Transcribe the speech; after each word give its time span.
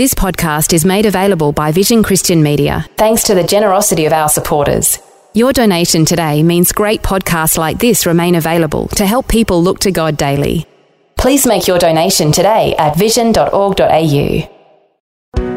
This 0.00 0.14
podcast 0.14 0.72
is 0.72 0.86
made 0.86 1.04
available 1.04 1.52
by 1.52 1.72
Vision 1.72 2.02
Christian 2.02 2.42
Media, 2.42 2.86
thanks 2.96 3.22
to 3.24 3.34
the 3.34 3.44
generosity 3.44 4.06
of 4.06 4.14
our 4.14 4.30
supporters. 4.30 4.98
Your 5.34 5.52
donation 5.52 6.06
today 6.06 6.42
means 6.42 6.72
great 6.72 7.02
podcasts 7.02 7.58
like 7.58 7.78
this 7.78 8.06
remain 8.06 8.34
available 8.34 8.88
to 8.96 9.04
help 9.04 9.28
people 9.28 9.62
look 9.62 9.80
to 9.80 9.90
God 9.92 10.16
daily. 10.16 10.66
Please 11.18 11.46
make 11.46 11.66
your 11.66 11.78
donation 11.78 12.32
today 12.32 12.74
at 12.78 12.96
vision.org.au. 12.96 14.48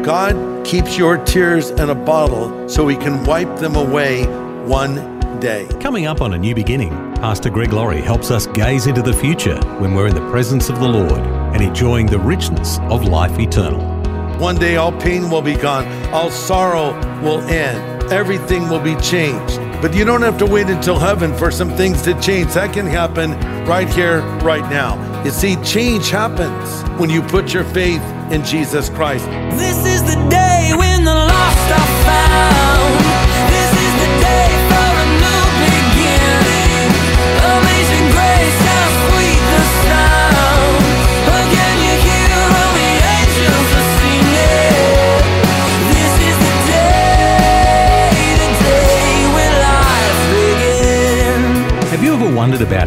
God 0.02 0.66
keeps 0.66 0.98
your 0.98 1.16
tears 1.24 1.70
in 1.70 1.88
a 1.88 1.94
bottle 1.94 2.68
so 2.68 2.86
he 2.86 2.98
can 2.98 3.24
wipe 3.24 3.56
them 3.56 3.76
away 3.76 4.24
one 4.66 5.40
day. 5.40 5.66
Coming 5.80 6.04
up 6.04 6.20
on 6.20 6.34
A 6.34 6.38
New 6.38 6.54
Beginning, 6.54 6.90
Pastor 7.14 7.48
Greg 7.48 7.72
Laurie 7.72 8.02
helps 8.02 8.30
us 8.30 8.46
gaze 8.48 8.88
into 8.88 9.00
the 9.00 9.14
future 9.14 9.58
when 9.78 9.94
we're 9.94 10.08
in 10.08 10.14
the 10.14 10.30
presence 10.30 10.68
of 10.68 10.80
the 10.80 10.88
Lord 10.88 11.22
and 11.54 11.62
enjoying 11.62 12.04
the 12.04 12.18
richness 12.18 12.78
of 12.90 13.08
life 13.08 13.38
eternal. 13.38 13.93
One 14.38 14.56
day 14.56 14.76
all 14.76 14.92
pain 14.92 15.30
will 15.30 15.42
be 15.42 15.54
gone, 15.54 15.86
all 16.12 16.30
sorrow 16.30 16.92
will 17.22 17.40
end, 17.42 18.12
everything 18.12 18.68
will 18.68 18.80
be 18.80 18.96
changed. 18.96 19.58
But 19.80 19.94
you 19.94 20.04
don't 20.04 20.22
have 20.22 20.38
to 20.38 20.46
wait 20.46 20.66
until 20.66 20.98
heaven 20.98 21.36
for 21.36 21.50
some 21.50 21.70
things 21.76 22.02
to 22.02 22.18
change. 22.20 22.54
That 22.54 22.72
can 22.72 22.86
happen 22.86 23.32
right 23.66 23.88
here, 23.88 24.20
right 24.42 24.68
now. 24.70 25.22
You 25.24 25.30
see, 25.30 25.56
change 25.62 26.10
happens 26.10 26.82
when 26.98 27.10
you 27.10 27.22
put 27.22 27.54
your 27.54 27.64
faith 27.64 28.02
in 28.32 28.44
Jesus 28.44 28.88
Christ. 28.88 29.26
This 29.56 29.86
is 29.86 30.02
the 30.02 30.16
day 30.28 30.72
when 30.76 31.04
the 31.04 31.14
lost 31.14 31.70
are 31.70 32.04
found. 32.04 32.73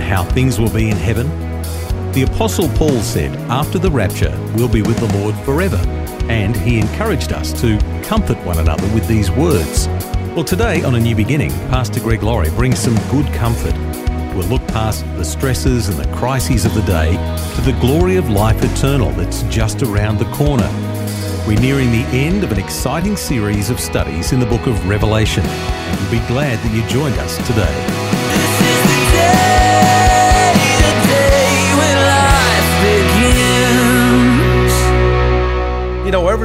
How 0.07 0.23
things 0.23 0.57
will 0.57 0.69
be 0.69 0.89
in 0.89 0.95
heaven? 0.95 1.27
The 2.13 2.23
Apostle 2.23 2.69
Paul 2.69 3.01
said, 3.01 3.35
after 3.51 3.77
the 3.77 3.91
rapture, 3.91 4.31
we'll 4.55 4.69
be 4.69 4.81
with 4.81 4.97
the 4.97 5.17
Lord 5.19 5.35
forever. 5.39 5.75
And 6.29 6.55
he 6.55 6.79
encouraged 6.79 7.33
us 7.33 7.51
to 7.61 7.77
comfort 8.03 8.37
one 8.45 8.57
another 8.57 8.87
with 8.93 9.05
these 9.07 9.29
words. 9.29 9.87
Well, 10.33 10.45
today 10.45 10.81
on 10.83 10.95
A 10.95 10.99
New 10.99 11.15
Beginning, 11.15 11.51
Pastor 11.69 11.99
Greg 11.99 12.23
Laurie 12.23 12.49
brings 12.51 12.79
some 12.79 12.95
good 13.11 13.31
comfort. 13.33 13.75
We'll 14.33 14.47
look 14.47 14.65
past 14.67 15.05
the 15.17 15.25
stresses 15.25 15.89
and 15.89 15.97
the 15.97 16.15
crises 16.15 16.63
of 16.63 16.73
the 16.73 16.83
day 16.83 17.11
to 17.55 17.61
the 17.61 17.77
glory 17.81 18.15
of 18.15 18.29
life 18.29 18.63
eternal 18.63 19.11
that's 19.11 19.43
just 19.43 19.83
around 19.83 20.19
the 20.19 20.31
corner. 20.31 20.69
We're 21.45 21.59
nearing 21.59 21.91
the 21.91 22.07
end 22.13 22.45
of 22.45 22.51
an 22.53 22.59
exciting 22.59 23.17
series 23.17 23.69
of 23.69 23.79
studies 23.79 24.31
in 24.31 24.39
the 24.39 24.45
book 24.45 24.67
of 24.67 24.87
Revelation, 24.87 25.43
and 25.43 25.99
we'll 25.99 26.21
be 26.21 26.27
glad 26.27 26.59
that 26.59 26.73
you 26.73 26.87
joined 26.87 27.15
us 27.19 27.35
today. 27.47 28.06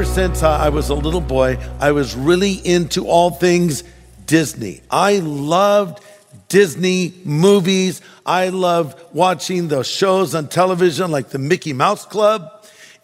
Ever 0.03 0.11
since 0.11 0.43
I 0.43 0.69
was 0.69 0.89
a 0.89 0.97
little 0.97 1.21
boy, 1.21 1.59
I 1.79 1.93
was 1.93 2.17
really 2.17 2.55
into 2.55 3.07
all 3.07 3.31
things 3.31 3.85
Disney. 4.27 4.81
I 4.91 5.21
loved 5.21 6.03
Disney 6.49 7.15
movies. 7.23 8.01
I 8.27 8.49
loved 8.49 9.01
watching 9.13 9.69
the 9.69 9.85
shows 9.85 10.35
on 10.35 10.49
television 10.49 11.13
like 11.13 11.29
the 11.29 11.39
Mickey 11.39 11.73
Mouse 11.73 12.05
Club. 12.05 12.51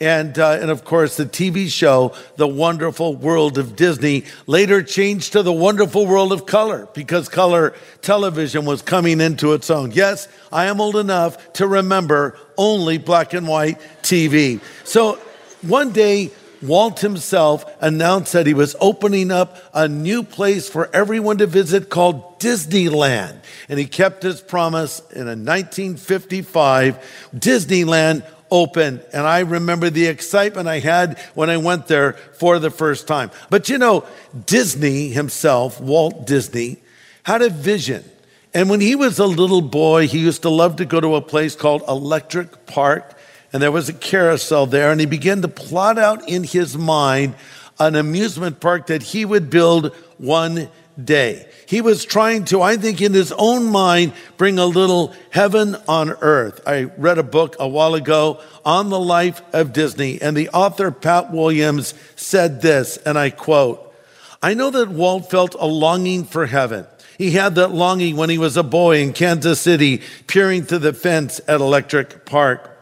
And, 0.00 0.36
uh, 0.40 0.58
and 0.60 0.72
of 0.72 0.84
course, 0.84 1.16
the 1.16 1.24
TV 1.24 1.68
show, 1.68 2.14
The 2.34 2.48
Wonderful 2.48 3.14
World 3.14 3.58
of 3.58 3.76
Disney, 3.76 4.24
later 4.48 4.82
changed 4.82 5.34
to 5.34 5.44
The 5.44 5.52
Wonderful 5.52 6.04
World 6.04 6.32
of 6.32 6.46
Color 6.46 6.88
because 6.94 7.28
color 7.28 7.74
television 8.02 8.64
was 8.64 8.82
coming 8.82 9.20
into 9.20 9.52
its 9.52 9.70
own. 9.70 9.92
Yes, 9.92 10.26
I 10.50 10.64
am 10.64 10.80
old 10.80 10.96
enough 10.96 11.52
to 11.52 11.68
remember 11.68 12.36
only 12.56 12.98
black 12.98 13.34
and 13.34 13.46
white 13.46 13.78
TV. 14.02 14.60
So 14.82 15.20
one 15.62 15.92
day, 15.92 16.32
Walt 16.62 17.00
himself 17.00 17.64
announced 17.80 18.32
that 18.32 18.46
he 18.46 18.54
was 18.54 18.74
opening 18.80 19.30
up 19.30 19.56
a 19.72 19.88
new 19.88 20.22
place 20.22 20.68
for 20.68 20.90
everyone 20.92 21.38
to 21.38 21.46
visit 21.46 21.88
called 21.88 22.40
Disneyland. 22.40 23.36
And 23.68 23.78
he 23.78 23.86
kept 23.86 24.22
his 24.22 24.40
promise. 24.40 25.00
And 25.10 25.28
in 25.28 25.44
1955, 25.44 27.30
Disneyland 27.34 28.24
opened. 28.50 29.02
And 29.12 29.26
I 29.26 29.40
remember 29.40 29.90
the 29.90 30.06
excitement 30.06 30.68
I 30.68 30.80
had 30.80 31.18
when 31.34 31.50
I 31.50 31.58
went 31.58 31.86
there 31.86 32.12
for 32.12 32.58
the 32.58 32.70
first 32.70 33.06
time. 33.06 33.30
But 33.50 33.68
you 33.68 33.78
know, 33.78 34.06
Disney 34.46 35.08
himself, 35.08 35.80
Walt 35.80 36.26
Disney, 36.26 36.78
had 37.24 37.42
a 37.42 37.50
vision. 37.50 38.04
And 38.54 38.70
when 38.70 38.80
he 38.80 38.96
was 38.96 39.18
a 39.18 39.26
little 39.26 39.60
boy, 39.60 40.08
he 40.08 40.18
used 40.18 40.42
to 40.42 40.48
love 40.48 40.76
to 40.76 40.86
go 40.86 41.00
to 41.00 41.16
a 41.16 41.20
place 41.20 41.54
called 41.54 41.82
Electric 41.86 42.66
Park 42.66 43.17
and 43.52 43.62
there 43.62 43.72
was 43.72 43.88
a 43.88 43.94
carousel 43.94 44.66
there, 44.66 44.90
and 44.90 45.00
he 45.00 45.06
began 45.06 45.42
to 45.42 45.48
plot 45.48 45.98
out 45.98 46.28
in 46.28 46.44
his 46.44 46.76
mind 46.76 47.34
an 47.78 47.94
amusement 47.94 48.60
park 48.60 48.88
that 48.88 49.02
he 49.02 49.24
would 49.24 49.50
build 49.50 49.94
one 50.18 50.68
day. 51.02 51.48
He 51.66 51.80
was 51.80 52.04
trying 52.04 52.44
to, 52.46 52.60
I 52.60 52.76
think, 52.76 53.00
in 53.00 53.14
his 53.14 53.32
own 53.32 53.66
mind, 53.66 54.12
bring 54.36 54.58
a 54.58 54.66
little 54.66 55.14
heaven 55.30 55.76
on 55.86 56.10
earth. 56.20 56.60
I 56.66 56.84
read 56.96 57.18
a 57.18 57.22
book 57.22 57.56
a 57.60 57.68
while 57.68 57.94
ago 57.94 58.40
on 58.64 58.90
the 58.90 58.98
life 58.98 59.40
of 59.52 59.72
Disney, 59.72 60.20
and 60.20 60.36
the 60.36 60.48
author, 60.50 60.90
Pat 60.90 61.30
Williams, 61.32 61.94
said 62.16 62.62
this, 62.62 62.96
and 62.98 63.18
I 63.18 63.30
quote, 63.30 63.84
I 64.42 64.54
know 64.54 64.70
that 64.70 64.88
Walt 64.88 65.30
felt 65.30 65.54
a 65.58 65.66
longing 65.66 66.24
for 66.24 66.46
heaven. 66.46 66.86
He 67.16 67.32
had 67.32 67.56
that 67.56 67.72
longing 67.72 68.16
when 68.16 68.30
he 68.30 68.38
was 68.38 68.56
a 68.56 68.62
boy 68.62 68.98
in 68.98 69.12
Kansas 69.12 69.60
City, 69.60 70.02
peering 70.26 70.64
through 70.64 70.78
the 70.78 70.92
fence 70.92 71.40
at 71.48 71.60
Electric 71.60 72.24
Park 72.24 72.77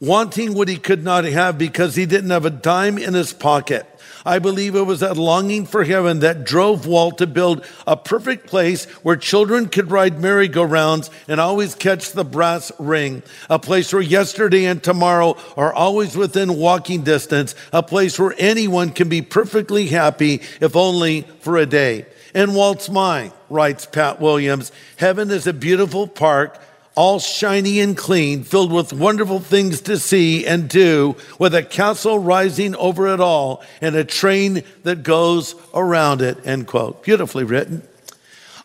wanting 0.00 0.54
what 0.54 0.68
he 0.68 0.76
could 0.76 1.02
not 1.02 1.24
have 1.24 1.58
because 1.58 1.94
he 1.94 2.06
didn't 2.06 2.30
have 2.30 2.44
a 2.44 2.50
dime 2.50 2.98
in 2.98 3.14
his 3.14 3.32
pocket. 3.32 3.86
I 4.24 4.40
believe 4.40 4.74
it 4.74 4.82
was 4.82 5.00
that 5.00 5.16
longing 5.16 5.66
for 5.66 5.84
heaven 5.84 6.18
that 6.18 6.44
drove 6.44 6.84
Walt 6.84 7.18
to 7.18 7.28
build 7.28 7.64
a 7.86 7.96
perfect 7.96 8.48
place 8.48 8.84
where 9.04 9.16
children 9.16 9.68
could 9.68 9.92
ride 9.92 10.20
merry-go-rounds 10.20 11.10
and 11.28 11.40
always 11.40 11.76
catch 11.76 12.10
the 12.10 12.24
brass 12.24 12.72
ring. 12.80 13.22
A 13.48 13.60
place 13.60 13.92
where 13.92 14.02
yesterday 14.02 14.64
and 14.64 14.82
tomorrow 14.82 15.36
are 15.56 15.72
always 15.72 16.16
within 16.16 16.56
walking 16.56 17.04
distance. 17.04 17.54
A 17.72 17.84
place 17.84 18.18
where 18.18 18.34
anyone 18.36 18.90
can 18.90 19.08
be 19.08 19.22
perfectly 19.22 19.86
happy 19.86 20.42
if 20.60 20.74
only 20.74 21.22
for 21.40 21.56
a 21.56 21.66
day. 21.66 22.06
In 22.34 22.52
Walt's 22.52 22.90
mind, 22.90 23.32
writes 23.48 23.86
Pat 23.86 24.20
Williams, 24.20 24.72
heaven 24.96 25.30
is 25.30 25.46
a 25.46 25.52
beautiful 25.52 26.08
park 26.08 26.60
all 26.96 27.20
shiny 27.20 27.78
and 27.78 27.96
clean, 27.96 28.42
filled 28.42 28.72
with 28.72 28.92
wonderful 28.92 29.38
things 29.38 29.82
to 29.82 29.98
see 29.98 30.46
and 30.46 30.68
do, 30.68 31.14
with 31.38 31.54
a 31.54 31.62
castle 31.62 32.18
rising 32.18 32.74
over 32.74 33.06
it 33.06 33.20
all 33.20 33.62
and 33.80 33.94
a 33.94 34.02
train 34.02 34.64
that 34.82 35.02
goes 35.02 35.54
around 35.74 36.22
it, 36.22 36.44
end 36.46 36.66
quote. 36.66 37.04
Beautifully 37.04 37.44
written. 37.44 37.86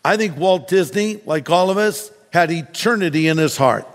I 0.04 0.18
think 0.18 0.38
Walt 0.38 0.68
Disney, 0.68 1.22
like 1.26 1.50
all 1.50 1.70
of 1.70 1.78
us, 1.78 2.10
had 2.32 2.50
eternity 2.50 3.28
in 3.28 3.38
his 3.38 3.58
heart. 3.58 3.86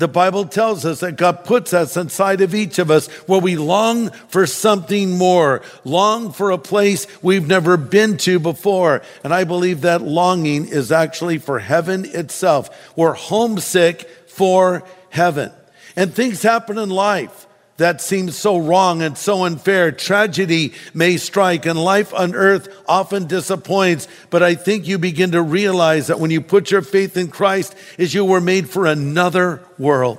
The 0.00 0.08
Bible 0.08 0.46
tells 0.46 0.86
us 0.86 1.00
that 1.00 1.18
God 1.18 1.44
puts 1.44 1.74
us 1.74 1.94
inside 1.94 2.40
of 2.40 2.54
each 2.54 2.78
of 2.78 2.90
us 2.90 3.06
where 3.28 3.38
we 3.38 3.56
long 3.56 4.08
for 4.28 4.46
something 4.46 5.18
more, 5.18 5.60
long 5.84 6.32
for 6.32 6.50
a 6.50 6.56
place 6.56 7.06
we've 7.20 7.46
never 7.46 7.76
been 7.76 8.16
to 8.18 8.38
before. 8.38 9.02
And 9.22 9.34
I 9.34 9.44
believe 9.44 9.82
that 9.82 10.00
longing 10.00 10.66
is 10.68 10.90
actually 10.90 11.36
for 11.36 11.58
heaven 11.58 12.06
itself. 12.06 12.96
We're 12.96 13.12
homesick 13.12 14.08
for 14.26 14.84
heaven. 15.10 15.52
And 15.96 16.14
things 16.14 16.40
happen 16.40 16.78
in 16.78 16.88
life 16.88 17.46
that 17.80 18.02
seems 18.02 18.36
so 18.36 18.58
wrong 18.58 19.00
and 19.00 19.16
so 19.16 19.44
unfair. 19.44 19.90
Tragedy 19.90 20.74
may 20.92 21.16
strike 21.16 21.64
and 21.64 21.82
life 21.82 22.12
on 22.12 22.34
earth 22.34 22.68
often 22.86 23.26
disappoints, 23.26 24.06
but 24.28 24.42
I 24.42 24.54
think 24.54 24.86
you 24.86 24.98
begin 24.98 25.32
to 25.32 25.40
realize 25.40 26.08
that 26.08 26.20
when 26.20 26.30
you 26.30 26.42
put 26.42 26.70
your 26.70 26.82
faith 26.82 27.16
in 27.16 27.28
Christ 27.28 27.74
is 27.96 28.12
you 28.12 28.26
were 28.26 28.40
made 28.40 28.68
for 28.68 28.84
another 28.84 29.62
world. 29.78 30.18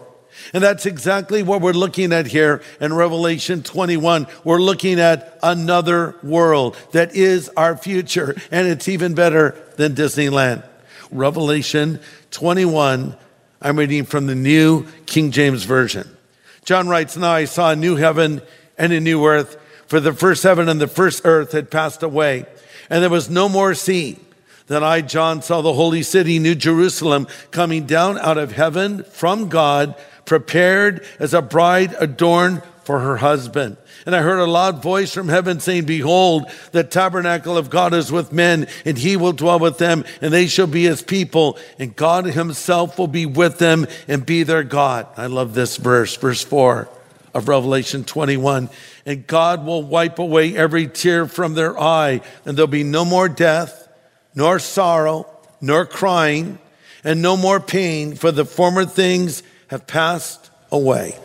And 0.55 0.63
that's 0.63 0.87
exactly 0.87 1.43
what 1.43 1.61
we're 1.61 1.73
looking 1.73 2.13
at 2.13 2.25
here 2.25 2.63
in 2.79 2.93
Revelation 2.93 3.61
21. 3.61 4.25
We're 4.43 4.57
looking 4.57 4.99
at 4.99 5.37
another 5.43 6.15
world 6.23 6.75
that 6.93 7.15
is 7.15 7.47
our 7.49 7.77
future, 7.77 8.35
and 8.49 8.67
it's 8.67 8.87
even 8.87 9.13
better 9.13 9.55
than 9.75 9.93
Disneyland. 9.93 10.67
Revelation 11.11 11.99
21, 12.31 13.15
I'm 13.61 13.77
reading 13.77 14.05
from 14.05 14.25
the 14.25 14.33
New 14.33 14.87
King 15.05 15.29
James 15.29 15.63
Version. 15.63 16.17
John 16.63 16.87
writes, 16.87 17.17
Now 17.17 17.31
I 17.31 17.45
saw 17.45 17.71
a 17.71 17.75
new 17.75 17.95
heaven 17.95 18.41
and 18.77 18.93
a 18.93 18.99
new 18.99 19.25
earth, 19.25 19.57
for 19.87 19.99
the 19.99 20.13
first 20.13 20.43
heaven 20.43 20.69
and 20.69 20.79
the 20.79 20.87
first 20.87 21.21
earth 21.25 21.51
had 21.51 21.69
passed 21.69 22.03
away, 22.03 22.45
and 22.89 23.03
there 23.03 23.09
was 23.09 23.29
no 23.29 23.49
more 23.49 23.73
sea. 23.73 24.19
Then 24.67 24.83
I, 24.83 25.01
John, 25.01 25.41
saw 25.41 25.61
the 25.61 25.73
holy 25.73 26.03
city, 26.03 26.39
New 26.39 26.55
Jerusalem, 26.55 27.27
coming 27.51 27.85
down 27.85 28.17
out 28.19 28.37
of 28.37 28.53
heaven 28.53 29.03
from 29.03 29.49
God 29.49 29.95
prepared 30.25 31.05
as 31.19 31.33
a 31.33 31.41
bride 31.41 31.93
adorned 31.99 32.63
for 32.83 32.99
her 32.99 33.17
husband. 33.17 33.75
And 34.05 34.15
I 34.15 34.21
heard 34.21 34.39
a 34.39 34.45
loud 34.45 34.81
voice 34.81 35.13
from 35.13 35.29
heaven 35.29 35.59
saying, 35.59 35.85
Behold, 35.85 36.45
the 36.71 36.83
tabernacle 36.83 37.57
of 37.57 37.69
God 37.69 37.93
is 37.93 38.11
with 38.11 38.31
men, 38.31 38.67
and 38.85 38.97
he 38.97 39.15
will 39.15 39.33
dwell 39.33 39.59
with 39.59 39.77
them, 39.77 40.03
and 40.21 40.33
they 40.33 40.47
shall 40.47 40.67
be 40.67 40.83
his 40.83 41.01
people, 41.01 41.57
and 41.77 41.95
God 41.95 42.25
himself 42.25 42.97
will 42.97 43.07
be 43.07 43.25
with 43.25 43.59
them 43.59 43.87
and 44.07 44.25
be 44.25 44.43
their 44.43 44.63
God. 44.63 45.07
I 45.17 45.27
love 45.27 45.53
this 45.53 45.77
verse, 45.77 46.15
verse 46.17 46.43
4 46.43 46.89
of 47.33 47.47
Revelation 47.47 48.03
21. 48.03 48.69
And 49.05 49.27
God 49.27 49.65
will 49.65 49.83
wipe 49.83 50.19
away 50.19 50.55
every 50.55 50.87
tear 50.87 51.27
from 51.27 51.53
their 51.53 51.79
eye, 51.79 52.21
and 52.45 52.57
there'll 52.57 52.67
be 52.67 52.83
no 52.83 53.05
more 53.05 53.29
death, 53.29 53.87
nor 54.35 54.59
sorrow, 54.59 55.27
nor 55.59 55.85
crying, 55.85 56.59
and 57.03 57.21
no 57.21 57.35
more 57.35 57.59
pain, 57.59 58.15
for 58.15 58.31
the 58.31 58.45
former 58.45 58.85
things 58.85 59.43
have 59.67 59.87
passed 59.87 60.49
away. 60.71 61.17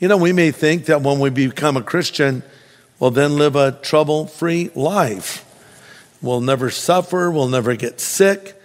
You 0.00 0.08
know, 0.08 0.16
we 0.16 0.32
may 0.32 0.50
think 0.50 0.86
that 0.86 1.02
when 1.02 1.20
we 1.20 1.28
become 1.28 1.76
a 1.76 1.82
Christian, 1.82 2.42
we'll 2.98 3.10
then 3.10 3.36
live 3.36 3.54
a 3.54 3.72
trouble 3.72 4.26
free 4.26 4.70
life. 4.74 5.44
We'll 6.22 6.40
never 6.40 6.70
suffer, 6.70 7.30
we'll 7.30 7.48
never 7.48 7.76
get 7.76 8.00
sick. 8.00 8.58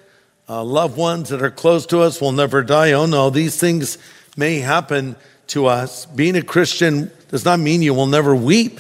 Uh, 0.48 0.64
loved 0.64 0.96
ones 0.96 1.30
that 1.30 1.42
are 1.42 1.52
close 1.52 1.86
to 1.88 2.00
us 2.00 2.22
will 2.22 2.32
never 2.32 2.64
die. 2.64 2.94
Oh 2.94 3.06
no, 3.06 3.30
these 3.30 3.60
things 3.60 3.98
may 4.38 4.60
happen 4.60 5.18
to 5.48 5.66
us. 5.66 6.06
Being 6.06 6.38
a 6.38 6.42
Christian 6.42 7.12
does 7.28 7.44
not 7.44 7.60
mean 7.60 7.82
you 7.82 7.94
will 7.94 8.08
never 8.08 8.34
weep. 8.34 8.80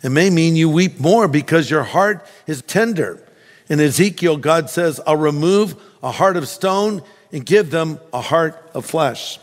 It 0.00 0.10
may 0.10 0.30
mean 0.30 0.54
you 0.54 0.70
weep 0.70 1.00
more 1.00 1.26
because 1.26 1.68
your 1.68 1.82
heart 1.82 2.24
is 2.46 2.62
tender. 2.62 3.20
In 3.68 3.80
Ezekiel, 3.80 4.36
God 4.36 4.70
says, 4.70 5.00
I'll 5.04 5.16
remove 5.16 5.74
a 6.00 6.12
heart 6.12 6.36
of 6.36 6.46
stone 6.46 7.02
and 7.32 7.44
give 7.44 7.72
them 7.72 7.98
a 8.12 8.20
heart 8.20 8.70
of 8.72 8.86
flesh. 8.86 9.40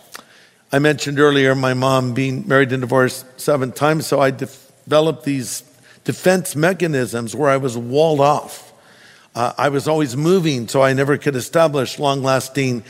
I 0.72 0.80
mentioned 0.80 1.20
earlier 1.20 1.54
my 1.54 1.76
mom 1.76 2.14
being 2.14 2.48
married 2.48 2.72
and 2.72 2.82
divorced 2.82 3.26
seven 3.40 3.72
times, 3.72 4.08
so 4.08 4.20
I 4.20 4.32
developed 4.32 5.24
these 5.24 5.64
defense 6.04 6.56
mechanisms 6.56 7.36
where 7.36 7.50
I 7.50 7.58
was 7.58 7.78
walled 7.78 8.20
off. 8.20 8.74
Uh, 9.36 9.54
I 9.58 9.70
was 9.70 9.88
always 9.88 10.18
moving, 10.18 10.68
so 10.68 10.82
I 10.82 10.94
never 10.94 11.18
could 11.18 11.36
establish 11.36 12.00
long 12.00 12.24
lasting 12.24 12.84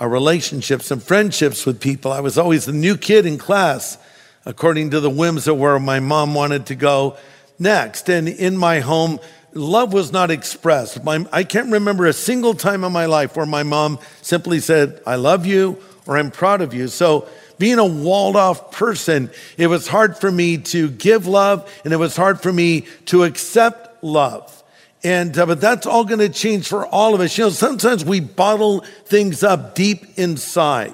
uh, 0.00 0.08
relationships 0.08 0.90
and 0.90 1.00
friendships 1.00 1.64
with 1.64 1.80
people. 1.80 2.10
I 2.10 2.20
was 2.20 2.38
always 2.38 2.64
the 2.64 2.72
new 2.72 2.96
kid 2.96 3.24
in 3.24 3.38
class, 3.38 3.98
according 4.44 4.90
to 4.90 5.00
the 5.00 5.10
whims 5.10 5.46
of 5.46 5.58
where 5.58 5.78
my 5.78 6.00
mom 6.00 6.34
wanted 6.34 6.66
to 6.66 6.74
go 6.74 7.16
next. 7.56 8.10
And 8.10 8.28
in 8.28 8.56
my 8.56 8.80
home, 8.80 9.20
love 9.54 9.92
was 9.92 10.10
not 10.10 10.32
expressed. 10.32 11.04
My, 11.04 11.24
I 11.30 11.44
can't 11.44 11.70
remember 11.70 12.06
a 12.06 12.12
single 12.12 12.54
time 12.54 12.82
in 12.82 12.90
my 12.90 13.06
life 13.06 13.36
where 13.36 13.46
my 13.46 13.62
mom 13.62 14.00
simply 14.22 14.58
said, 14.58 15.00
I 15.06 15.14
love 15.14 15.46
you 15.46 15.80
or 16.06 16.18
I'm 16.18 16.30
proud 16.30 16.60
of 16.60 16.74
you. 16.74 16.88
So, 16.88 17.28
being 17.58 17.78
a 17.78 17.84
walled 17.84 18.34
off 18.34 18.72
person, 18.72 19.30
it 19.56 19.68
was 19.68 19.86
hard 19.86 20.16
for 20.16 20.32
me 20.32 20.58
to 20.58 20.90
give 20.90 21.26
love 21.26 21.70
and 21.84 21.92
it 21.92 21.96
was 21.96 22.16
hard 22.16 22.40
for 22.40 22.52
me 22.52 22.86
to 23.06 23.22
accept 23.22 24.02
love. 24.02 24.62
And, 25.04 25.36
uh, 25.36 25.46
but 25.46 25.60
that's 25.60 25.86
all 25.86 26.04
going 26.04 26.20
to 26.20 26.28
change 26.28 26.68
for 26.68 26.86
all 26.86 27.14
of 27.14 27.20
us. 27.20 27.36
You 27.36 27.44
know, 27.44 27.50
sometimes 27.50 28.04
we 28.04 28.20
bottle 28.20 28.80
things 29.04 29.42
up 29.42 29.74
deep 29.74 30.18
inside. 30.18 30.92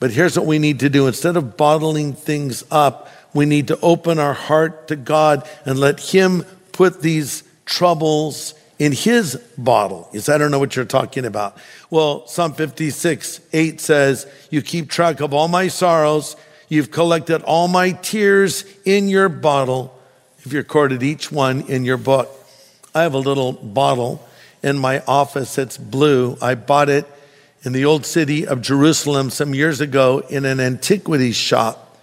But 0.00 0.10
here's 0.10 0.38
what 0.38 0.46
we 0.46 0.58
need 0.58 0.80
to 0.80 0.90
do 0.90 1.06
instead 1.06 1.36
of 1.36 1.56
bottling 1.56 2.12
things 2.12 2.64
up, 2.70 3.10
we 3.32 3.46
need 3.46 3.68
to 3.68 3.80
open 3.80 4.18
our 4.18 4.34
heart 4.34 4.88
to 4.88 4.96
God 4.96 5.48
and 5.64 5.78
let 5.78 6.00
Him 6.00 6.44
put 6.72 7.00
these 7.00 7.42
troubles 7.64 8.54
in 8.84 8.92
his 8.92 9.36
bottle. 9.56 10.10
He 10.12 10.20
said, 10.20 10.34
I 10.34 10.38
don't 10.38 10.50
know 10.50 10.58
what 10.58 10.76
you're 10.76 10.84
talking 10.84 11.24
about. 11.24 11.56
Well, 11.88 12.26
Psalm 12.26 12.52
56, 12.52 13.40
8 13.50 13.80
says, 13.80 14.26
You 14.50 14.60
keep 14.60 14.90
track 14.90 15.20
of 15.20 15.32
all 15.32 15.48
my 15.48 15.68
sorrows. 15.68 16.36
You've 16.68 16.90
collected 16.90 17.40
all 17.44 17.66
my 17.66 17.92
tears 17.92 18.66
in 18.84 19.08
your 19.08 19.30
bottle. 19.30 19.98
If 20.40 20.52
you 20.52 20.58
recorded 20.58 21.02
each 21.02 21.32
one 21.32 21.62
in 21.62 21.86
your 21.86 21.96
book. 21.96 22.28
I 22.94 23.00
have 23.00 23.14
a 23.14 23.18
little 23.18 23.52
bottle 23.54 24.22
in 24.62 24.78
my 24.78 25.02
office. 25.08 25.56
It's 25.56 25.78
blue. 25.78 26.36
I 26.42 26.54
bought 26.54 26.90
it 26.90 27.06
in 27.62 27.72
the 27.72 27.86
old 27.86 28.04
city 28.04 28.46
of 28.46 28.60
Jerusalem 28.60 29.30
some 29.30 29.54
years 29.54 29.80
ago 29.80 30.18
in 30.28 30.44
an 30.44 30.60
antiquities 30.60 31.36
shop. 31.36 31.96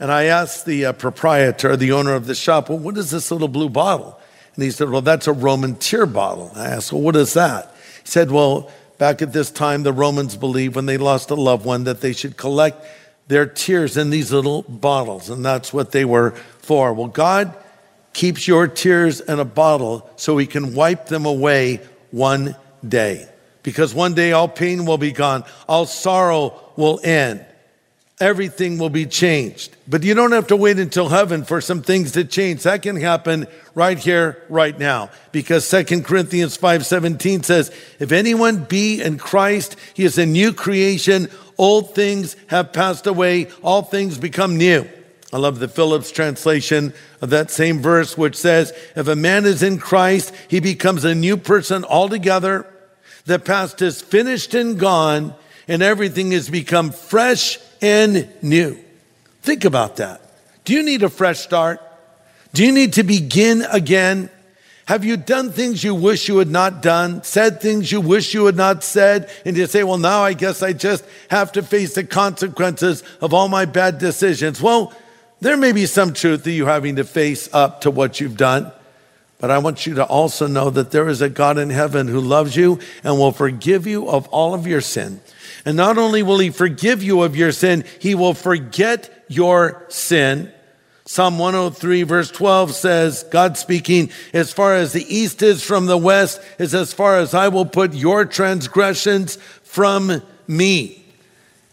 And 0.00 0.10
I 0.10 0.24
asked 0.24 0.66
the 0.66 0.86
uh, 0.86 0.94
proprietor, 0.94 1.76
the 1.76 1.92
owner 1.92 2.14
of 2.14 2.26
the 2.26 2.34
shop, 2.34 2.70
well, 2.70 2.78
what 2.80 2.98
is 2.98 3.12
this 3.12 3.30
little 3.30 3.46
blue 3.46 3.68
bottle? 3.68 4.18
And 4.54 4.64
he 4.64 4.70
said, 4.70 4.90
Well, 4.90 5.02
that's 5.02 5.26
a 5.26 5.32
Roman 5.32 5.76
tear 5.76 6.06
bottle. 6.06 6.50
I 6.54 6.66
asked, 6.66 6.92
Well, 6.92 7.02
what 7.02 7.16
is 7.16 7.34
that? 7.34 7.74
He 8.02 8.08
said, 8.08 8.30
Well, 8.30 8.70
back 8.98 9.22
at 9.22 9.32
this 9.32 9.50
time, 9.50 9.82
the 9.82 9.92
Romans 9.92 10.36
believed 10.36 10.76
when 10.76 10.86
they 10.86 10.98
lost 10.98 11.30
a 11.30 11.34
loved 11.34 11.64
one 11.64 11.84
that 11.84 12.00
they 12.00 12.12
should 12.12 12.36
collect 12.36 12.84
their 13.26 13.46
tears 13.46 13.96
in 13.96 14.10
these 14.10 14.32
little 14.32 14.62
bottles. 14.62 15.30
And 15.30 15.44
that's 15.44 15.72
what 15.72 15.92
they 15.92 16.04
were 16.04 16.32
for. 16.58 16.92
Well, 16.92 17.08
God 17.08 17.54
keeps 18.12 18.46
your 18.46 18.68
tears 18.68 19.20
in 19.20 19.40
a 19.40 19.44
bottle 19.44 20.08
so 20.16 20.38
he 20.38 20.46
can 20.46 20.74
wipe 20.74 21.06
them 21.06 21.26
away 21.26 21.80
one 22.10 22.56
day. 22.86 23.28
Because 23.62 23.94
one 23.94 24.14
day 24.14 24.32
all 24.32 24.46
pain 24.46 24.84
will 24.84 24.98
be 24.98 25.10
gone, 25.10 25.44
all 25.66 25.86
sorrow 25.86 26.60
will 26.76 27.00
end 27.02 27.44
everything 28.24 28.78
will 28.78 28.90
be 28.90 29.04
changed. 29.04 29.76
But 29.86 30.02
you 30.02 30.14
don't 30.14 30.32
have 30.32 30.46
to 30.46 30.56
wait 30.56 30.78
until 30.78 31.10
heaven 31.10 31.44
for 31.44 31.60
some 31.60 31.82
things 31.82 32.12
to 32.12 32.24
change. 32.24 32.62
That 32.62 32.80
can 32.80 32.96
happen 32.96 33.46
right 33.74 33.98
here, 33.98 34.42
right 34.48 34.76
now. 34.78 35.10
Because 35.30 35.66
2 35.66 36.04
Corinthians 36.04 36.56
5:17 36.56 37.42
says, 37.42 37.70
"If 37.98 38.12
anyone 38.12 38.64
be 38.66 39.02
in 39.02 39.18
Christ, 39.18 39.76
he 39.92 40.04
is 40.04 40.16
a 40.16 40.24
new 40.24 40.54
creation. 40.54 41.28
Old 41.58 41.94
things 41.94 42.34
have 42.46 42.72
passed 42.72 43.06
away, 43.06 43.48
all 43.62 43.82
things 43.82 44.16
become 44.16 44.56
new." 44.56 44.86
I 45.30 45.36
love 45.36 45.58
the 45.58 45.68
Phillips 45.68 46.10
translation 46.10 46.94
of 47.20 47.28
that 47.30 47.50
same 47.50 47.82
verse, 47.82 48.16
which 48.16 48.36
says, 48.36 48.72
If 48.94 49.08
a 49.08 49.16
man 49.16 49.44
is 49.44 49.64
in 49.64 49.78
Christ, 49.78 50.32
he 50.48 50.60
becomes 50.60 51.04
a 51.04 51.14
new 51.14 51.36
person 51.36 51.84
altogether. 51.84 52.66
The 53.26 53.38
past 53.38 53.82
is 53.82 54.00
finished 54.00 54.54
and 54.54 54.78
gone, 54.78 55.34
and 55.68 55.82
everything 55.82 56.32
has 56.32 56.48
become 56.48 56.90
fresh 56.90 57.58
and 57.80 58.28
new. 58.42 58.78
Think 59.42 59.64
about 59.64 59.96
that. 59.96 60.20
Do 60.64 60.72
you 60.72 60.82
need 60.82 61.02
a 61.02 61.08
fresh 61.08 61.40
start? 61.40 61.80
Do 62.52 62.64
you 62.64 62.72
need 62.72 62.94
to 62.94 63.02
begin 63.02 63.62
again? 63.62 64.30
Have 64.86 65.04
you 65.04 65.16
done 65.16 65.50
things 65.50 65.82
you 65.82 65.94
wish 65.94 66.28
you 66.28 66.38
had 66.38 66.50
not 66.50 66.82
done, 66.82 67.22
said 67.22 67.60
things 67.60 67.90
you 67.90 68.00
wish 68.00 68.34
you 68.34 68.46
had 68.46 68.56
not 68.56 68.84
said, 68.84 69.30
and 69.44 69.56
you 69.56 69.66
say, 69.66 69.82
well, 69.82 69.98
now 69.98 70.22
I 70.22 70.34
guess 70.34 70.62
I 70.62 70.74
just 70.74 71.04
have 71.30 71.52
to 71.52 71.62
face 71.62 71.94
the 71.94 72.04
consequences 72.04 73.02
of 73.20 73.32
all 73.32 73.48
my 73.48 73.64
bad 73.64 73.98
decisions? 73.98 74.60
Well, 74.60 74.92
there 75.40 75.56
may 75.56 75.72
be 75.72 75.86
some 75.86 76.12
truth 76.12 76.44
to 76.44 76.50
you 76.50 76.66
having 76.66 76.96
to 76.96 77.04
face 77.04 77.48
up 77.52 77.80
to 77.82 77.90
what 77.90 78.20
you've 78.20 78.36
done, 78.36 78.72
but 79.44 79.50
I 79.50 79.58
want 79.58 79.84
you 79.84 79.96
to 79.96 80.06
also 80.06 80.46
know 80.46 80.70
that 80.70 80.90
there 80.90 81.06
is 81.06 81.20
a 81.20 81.28
God 81.28 81.58
in 81.58 81.68
heaven 81.68 82.08
who 82.08 82.18
loves 82.18 82.56
you 82.56 82.78
and 83.02 83.18
will 83.18 83.30
forgive 83.30 83.86
you 83.86 84.08
of 84.08 84.26
all 84.28 84.54
of 84.54 84.66
your 84.66 84.80
sin. 84.80 85.20
And 85.66 85.76
not 85.76 85.98
only 85.98 86.22
will 86.22 86.38
he 86.38 86.48
forgive 86.48 87.02
you 87.02 87.20
of 87.20 87.36
your 87.36 87.52
sin, 87.52 87.84
he 87.98 88.14
will 88.14 88.32
forget 88.32 89.26
your 89.28 89.84
sin. 89.90 90.50
Psalm 91.04 91.38
103 91.38 92.04
verse 92.04 92.30
12 92.30 92.72
says, 92.72 93.24
God 93.24 93.58
speaking, 93.58 94.10
as 94.32 94.50
far 94.50 94.76
as 94.76 94.94
the 94.94 95.04
east 95.14 95.42
is 95.42 95.62
from 95.62 95.84
the 95.84 95.98
west, 95.98 96.40
is 96.58 96.74
as 96.74 96.94
far 96.94 97.18
as 97.18 97.34
I 97.34 97.48
will 97.48 97.66
put 97.66 97.92
your 97.92 98.24
transgressions 98.24 99.36
from 99.62 100.22
me. 100.46 101.04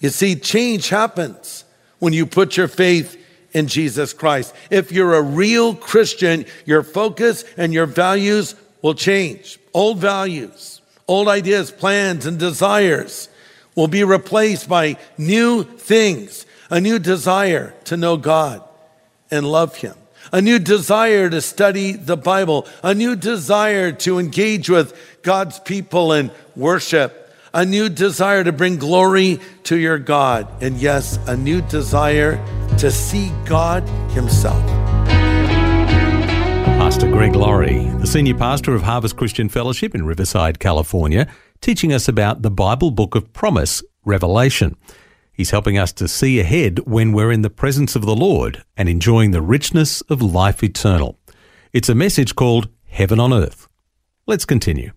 You 0.01 0.10
see, 0.10 0.36
change 0.36 0.90
happens 0.90 1.63
when 2.00 2.12
you 2.12 2.25
put 2.25 2.58
your 2.58 2.68
faith 2.68 3.16
in 3.53 3.67
Jesus 3.67 4.13
Christ. 4.13 4.53
If 4.70 4.91
you're 4.91 5.15
a 5.15 5.22
real 5.22 5.75
Christian, 5.75 6.46
your 6.65 6.84
focus 6.84 7.43
and 7.58 7.74
your 7.74 7.86
values 7.86 8.55
will 8.81 8.96
change. 8.96 9.60
Old 9.74 10.00
values, 10.00 10.81
old 11.08 11.27
ideas, 11.27 11.72
plans, 11.72 12.25
and 12.25 12.39
desires 12.39 13.29
will 13.75 13.88
be 13.88 14.03
replaced 14.03 14.67
by 14.67 14.98
new 15.17 15.63
things, 15.63 16.46
a 16.70 16.81
new 16.81 17.00
desire 17.00 17.74
to 17.86 17.98
know 17.98 18.17
God 18.17 18.63
and 19.29 19.50
love 19.50 19.75
Him, 19.77 19.96
a 20.31 20.41
new 20.41 20.60
desire 20.60 21.29
to 21.29 21.41
study 21.41 21.93
the 21.93 22.17
Bible, 22.17 22.67
a 22.84 22.93
new 22.93 23.15
desire 23.15 23.91
to 23.93 24.20
engage 24.20 24.70
with 24.70 25.20
God's 25.22 25.60
people 25.60 26.12
and 26.12 26.31
worship, 26.55 27.31
a 27.53 27.65
new 27.65 27.89
desire 27.89 28.43
to 28.43 28.51
bring 28.51 28.77
glory 28.77 29.39
to 29.63 29.77
your 29.77 29.98
God, 29.98 30.48
and 30.63 30.77
yes, 30.77 31.20
a 31.27 31.36
new 31.36 31.62
desire 31.63 32.38
to 32.77 32.89
see 32.89 33.31
God 33.46 33.84
Himself. 34.12 34.65
Pastor 36.79 37.12
Greg 37.12 37.36
Laurie, 37.36 37.86
the 38.00 38.08
senior 38.08 38.36
pastor 38.36 38.74
of 38.74 38.84
Harvest 38.84 39.17
Christian 39.17 39.50
Fellowship 39.50 39.93
in 39.93 40.05
Riverside, 40.05 40.60
California, 40.60 41.27
teaching 41.60 41.91
us 41.91 42.08
about 42.08 42.41
the 42.41 42.51
Bible 42.51 42.91
book 42.91 43.15
of 43.15 43.34
promise, 43.34 43.84
Revelation. 44.05 44.77
He's 45.34 45.51
helping 45.51 45.77
us 45.77 45.91
to 45.93 46.08
see 46.08 46.39
ahead 46.39 46.79
when 46.86 47.12
we're 47.12 47.31
in 47.31 47.41
the 47.41 47.50
presence 47.50 47.96
of 47.96 48.05
the 48.05 48.15
Lord 48.15 48.63
and 48.77 48.88
enjoying 48.88 49.31
the 49.31 49.41
richness 49.41 50.01
of 50.01 50.22
life 50.22 50.63
eternal. 50.63 51.20
It's 51.74 51.89
a 51.89 51.96
message 51.96 52.36
called 52.36 52.70
Heaven 52.88 53.20
on 53.20 53.34
Earth. 53.34 53.67
Let's 54.25 54.46
continue. 54.46 54.91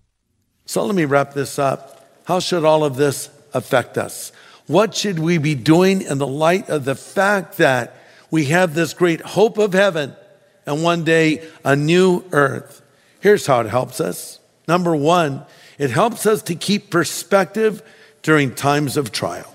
So 0.65 0.85
let 0.85 0.95
me 0.95 1.05
wrap 1.05 1.33
this 1.33 1.59
up. 1.59 2.04
How 2.25 2.39
should 2.39 2.65
all 2.65 2.83
of 2.83 2.95
this 2.95 3.29
affect 3.53 3.97
us? 3.97 4.31
What 4.67 4.95
should 4.95 5.19
we 5.19 5.37
be 5.37 5.55
doing 5.55 6.01
in 6.01 6.17
the 6.17 6.27
light 6.27 6.69
of 6.69 6.85
the 6.85 6.95
fact 6.95 7.57
that 7.57 7.95
we 8.31 8.45
have 8.45 8.73
this 8.73 8.93
great 8.93 9.21
hope 9.21 9.57
of 9.57 9.73
heaven 9.73 10.15
and 10.65 10.83
one 10.83 11.03
day 11.03 11.47
a 11.63 11.75
new 11.75 12.23
earth? 12.31 12.81
Here's 13.19 13.45
how 13.45 13.61
it 13.61 13.67
helps 13.67 14.01
us. 14.01 14.39
Number 14.67 14.95
one, 14.95 15.45
it 15.77 15.91
helps 15.91 16.25
us 16.25 16.41
to 16.43 16.55
keep 16.55 16.89
perspective 16.89 17.83
during 18.23 18.55
times 18.55 18.97
of 18.97 19.11
trial. 19.11 19.53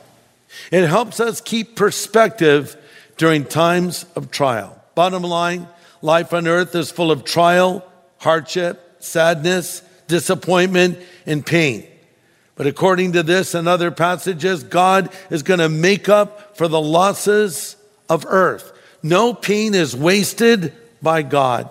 It 0.71 0.87
helps 0.87 1.19
us 1.19 1.41
keep 1.41 1.75
perspective 1.75 2.77
during 3.17 3.45
times 3.45 4.07
of 4.15 4.31
trial. 4.31 4.81
Bottom 4.95 5.23
line, 5.23 5.67
life 6.03 6.33
on 6.33 6.47
earth 6.47 6.75
is 6.75 6.91
full 6.91 7.11
of 7.11 7.25
trial, 7.25 7.85
hardship, 8.19 8.97
sadness, 9.00 9.83
disappointment, 10.07 10.99
and 11.27 11.45
pain. 11.45 11.87
But 12.61 12.67
according 12.67 13.12
to 13.12 13.23
this 13.23 13.55
and 13.55 13.67
other 13.67 13.90
passages, 13.90 14.64
God 14.64 15.09
is 15.31 15.43
going 15.43 15.61
to 15.61 15.71
make 15.71 16.11
up 16.11 16.59
for 16.59 16.69
the 16.69 16.79
losses 16.79 17.75
of 18.07 18.26
earth. 18.29 18.79
No 19.02 19.33
pain 19.33 19.75
is 19.75 19.97
wasted 19.97 20.75
by 21.00 21.23
God. 21.23 21.71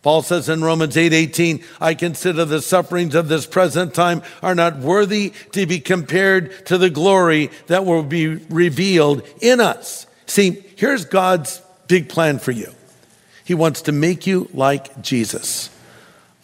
Paul 0.00 0.22
says 0.22 0.48
in 0.48 0.64
Romans 0.64 0.96
8 0.96 1.12
18, 1.12 1.62
I 1.82 1.92
consider 1.92 2.46
the 2.46 2.62
sufferings 2.62 3.14
of 3.14 3.28
this 3.28 3.44
present 3.44 3.92
time 3.92 4.22
are 4.42 4.54
not 4.54 4.78
worthy 4.78 5.34
to 5.52 5.66
be 5.66 5.80
compared 5.80 6.64
to 6.64 6.78
the 6.78 6.88
glory 6.88 7.50
that 7.66 7.84
will 7.84 8.02
be 8.02 8.26
revealed 8.26 9.20
in 9.42 9.60
us. 9.60 10.06
See, 10.24 10.64
here's 10.76 11.04
God's 11.04 11.60
big 11.88 12.08
plan 12.08 12.38
for 12.38 12.52
you. 12.52 12.72
He 13.44 13.52
wants 13.52 13.82
to 13.82 13.92
make 13.92 14.26
you 14.26 14.48
like 14.54 15.02
Jesus. 15.02 15.68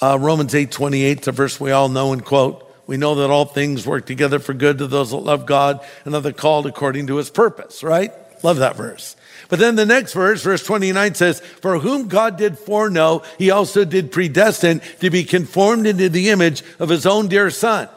Uh, 0.02 0.18
Romans 0.20 0.54
8 0.54 0.70
28, 0.70 1.16
it's 1.16 1.28
a 1.28 1.32
verse 1.32 1.58
we 1.58 1.70
all 1.70 1.88
know 1.88 2.12
and 2.12 2.22
quote. 2.22 2.68
We 2.86 2.96
know 2.96 3.14
that 3.16 3.30
all 3.30 3.44
things 3.44 3.86
work 3.86 4.06
together 4.06 4.38
for 4.38 4.54
good 4.54 4.78
to 4.78 4.86
those 4.86 5.10
that 5.10 5.18
love 5.18 5.46
God 5.46 5.80
and 6.04 6.14
are 6.14 6.32
called 6.32 6.66
according 6.66 7.06
to 7.08 7.16
his 7.16 7.30
purpose, 7.30 7.82
right? 7.82 8.12
Love 8.42 8.58
that 8.58 8.76
verse. 8.76 9.16
But 9.48 9.58
then 9.58 9.76
the 9.76 9.86
next 9.86 10.14
verse, 10.14 10.42
verse 10.42 10.64
29 10.64 11.14
says, 11.14 11.40
For 11.40 11.78
whom 11.78 12.08
God 12.08 12.36
did 12.36 12.58
foreknow, 12.58 13.22
he 13.38 13.50
also 13.50 13.84
did 13.84 14.10
predestine 14.10 14.80
to 15.00 15.10
be 15.10 15.24
conformed 15.24 15.86
into 15.86 16.08
the 16.08 16.30
image 16.30 16.62
of 16.78 16.88
his 16.88 17.06
own 17.06 17.28
dear 17.28 17.50
son. 17.50 17.88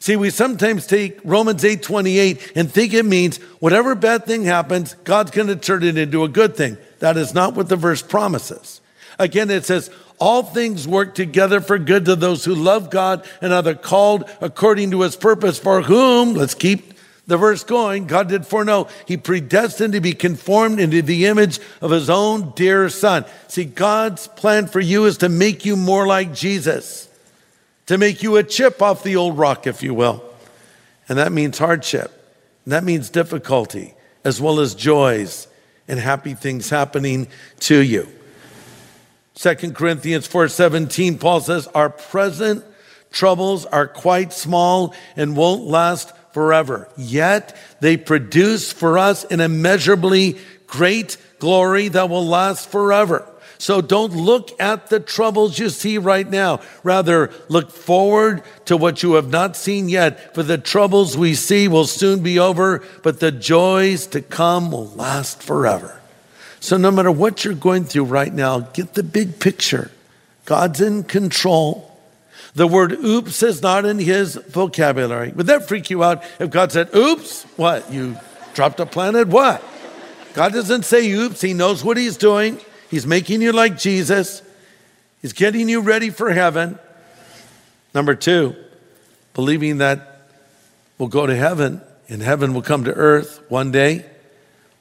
See, 0.00 0.16
we 0.16 0.30
sometimes 0.30 0.86
take 0.86 1.18
Romans 1.24 1.64
8 1.64 1.82
28 1.82 2.52
and 2.54 2.72
think 2.72 2.94
it 2.94 3.04
means 3.04 3.38
whatever 3.58 3.94
bad 3.94 4.24
thing 4.24 4.44
happens, 4.44 4.94
God's 5.04 5.30
going 5.30 5.48
to 5.48 5.56
turn 5.56 5.82
it 5.82 5.98
into 5.98 6.24
a 6.24 6.28
good 6.28 6.56
thing. 6.56 6.78
That 7.00 7.16
is 7.16 7.34
not 7.34 7.54
what 7.54 7.68
the 7.68 7.76
verse 7.76 8.02
promises. 8.02 8.80
Again, 9.18 9.50
it 9.50 9.64
says, 9.64 9.90
all 10.18 10.42
things 10.42 10.86
work 10.86 11.14
together 11.14 11.60
for 11.60 11.78
good 11.78 12.04
to 12.06 12.16
those 12.16 12.44
who 12.44 12.54
love 12.54 12.90
God 12.90 13.26
and 13.40 13.52
are 13.52 13.62
the 13.62 13.74
called 13.74 14.28
according 14.40 14.90
to 14.92 15.02
his 15.02 15.16
purpose, 15.16 15.58
for 15.58 15.82
whom, 15.82 16.34
let's 16.34 16.54
keep 16.54 16.94
the 17.26 17.36
verse 17.36 17.62
going, 17.62 18.06
God 18.06 18.28
did 18.28 18.46
foreknow. 18.46 18.88
He 19.06 19.18
predestined 19.18 19.92
to 19.92 20.00
be 20.00 20.14
conformed 20.14 20.80
into 20.80 21.02
the 21.02 21.26
image 21.26 21.60
of 21.82 21.90
his 21.90 22.08
own 22.08 22.52
dear 22.56 22.88
son. 22.88 23.26
See, 23.48 23.66
God's 23.66 24.28
plan 24.28 24.66
for 24.66 24.80
you 24.80 25.04
is 25.04 25.18
to 25.18 25.28
make 25.28 25.66
you 25.66 25.76
more 25.76 26.06
like 26.06 26.32
Jesus, 26.32 27.06
to 27.86 27.98
make 27.98 28.22
you 28.22 28.36
a 28.36 28.42
chip 28.42 28.80
off 28.80 29.02
the 29.02 29.16
old 29.16 29.36
rock, 29.36 29.66
if 29.66 29.82
you 29.82 29.92
will. 29.92 30.24
And 31.06 31.18
that 31.18 31.30
means 31.30 31.58
hardship. 31.58 32.10
And 32.64 32.72
that 32.72 32.82
means 32.82 33.10
difficulty, 33.10 33.94
as 34.24 34.40
well 34.40 34.58
as 34.58 34.74
joys 34.74 35.48
and 35.86 36.00
happy 36.00 36.34
things 36.34 36.70
happening 36.70 37.28
to 37.60 37.78
you. 37.78 38.08
2 39.38 39.72
Corinthians 39.72 40.26
4:17 40.26 41.18
Paul 41.20 41.40
says 41.40 41.68
our 41.68 41.90
present 41.90 42.64
troubles 43.12 43.66
are 43.66 43.86
quite 43.86 44.32
small 44.32 44.92
and 45.16 45.36
won't 45.36 45.62
last 45.62 46.12
forever. 46.32 46.88
Yet 46.96 47.56
they 47.80 47.96
produce 47.96 48.72
for 48.72 48.98
us 48.98 49.24
an 49.24 49.40
immeasurably 49.40 50.38
great 50.66 51.16
glory 51.38 51.86
that 51.86 52.10
will 52.10 52.26
last 52.26 52.68
forever. 52.68 53.24
So 53.58 53.80
don't 53.80 54.14
look 54.14 54.60
at 54.60 54.88
the 54.88 55.00
troubles 55.00 55.58
you 55.58 55.68
see 55.68 55.98
right 55.98 56.28
now. 56.28 56.60
Rather, 56.82 57.30
look 57.48 57.70
forward 57.70 58.42
to 58.64 58.76
what 58.76 59.02
you 59.04 59.14
have 59.14 59.30
not 59.30 59.56
seen 59.56 59.88
yet. 59.88 60.34
For 60.34 60.42
the 60.42 60.58
troubles 60.58 61.16
we 61.16 61.34
see 61.34 61.68
will 61.68 61.86
soon 61.86 62.24
be 62.24 62.38
over, 62.40 62.82
but 63.02 63.20
the 63.20 63.32
joys 63.32 64.06
to 64.08 64.20
come 64.20 64.70
will 64.70 64.88
last 64.90 65.42
forever. 65.42 65.97
So 66.60 66.76
no 66.76 66.90
matter 66.90 67.10
what 67.10 67.44
you're 67.44 67.54
going 67.54 67.84
through 67.84 68.04
right 68.04 68.32
now, 68.32 68.60
get 68.60 68.94
the 68.94 69.02
big 69.02 69.40
picture. 69.40 69.90
God's 70.44 70.80
in 70.80 71.04
control. 71.04 71.84
The 72.54 72.66
word 72.66 72.92
oops 72.92 73.42
is 73.42 73.62
not 73.62 73.84
in 73.84 73.98
his 73.98 74.34
vocabulary. 74.34 75.30
Would 75.32 75.46
that 75.46 75.68
freak 75.68 75.90
you 75.90 76.02
out 76.02 76.24
if 76.40 76.50
God 76.50 76.72
said, 76.72 76.94
oops? 76.94 77.44
What? 77.56 77.92
You 77.92 78.16
dropped 78.54 78.80
a 78.80 78.86
planet? 78.86 79.28
What? 79.28 79.62
God 80.34 80.52
doesn't 80.52 80.84
say 80.84 81.10
oops. 81.10 81.40
He 81.40 81.54
knows 81.54 81.84
what 81.84 81.96
he's 81.96 82.16
doing. 82.16 82.60
He's 82.90 83.06
making 83.06 83.42
you 83.42 83.52
like 83.52 83.78
Jesus. 83.78 84.42
He's 85.20 85.32
getting 85.32 85.68
you 85.68 85.80
ready 85.80 86.10
for 86.10 86.30
heaven. 86.30 86.78
Number 87.94 88.14
two, 88.14 88.56
believing 89.34 89.78
that 89.78 90.22
we'll 90.96 91.08
go 91.08 91.26
to 91.26 91.36
heaven 91.36 91.80
and 92.08 92.22
heaven 92.22 92.54
will 92.54 92.62
come 92.62 92.84
to 92.84 92.92
earth 92.92 93.42
one 93.48 93.70
day, 93.70 94.06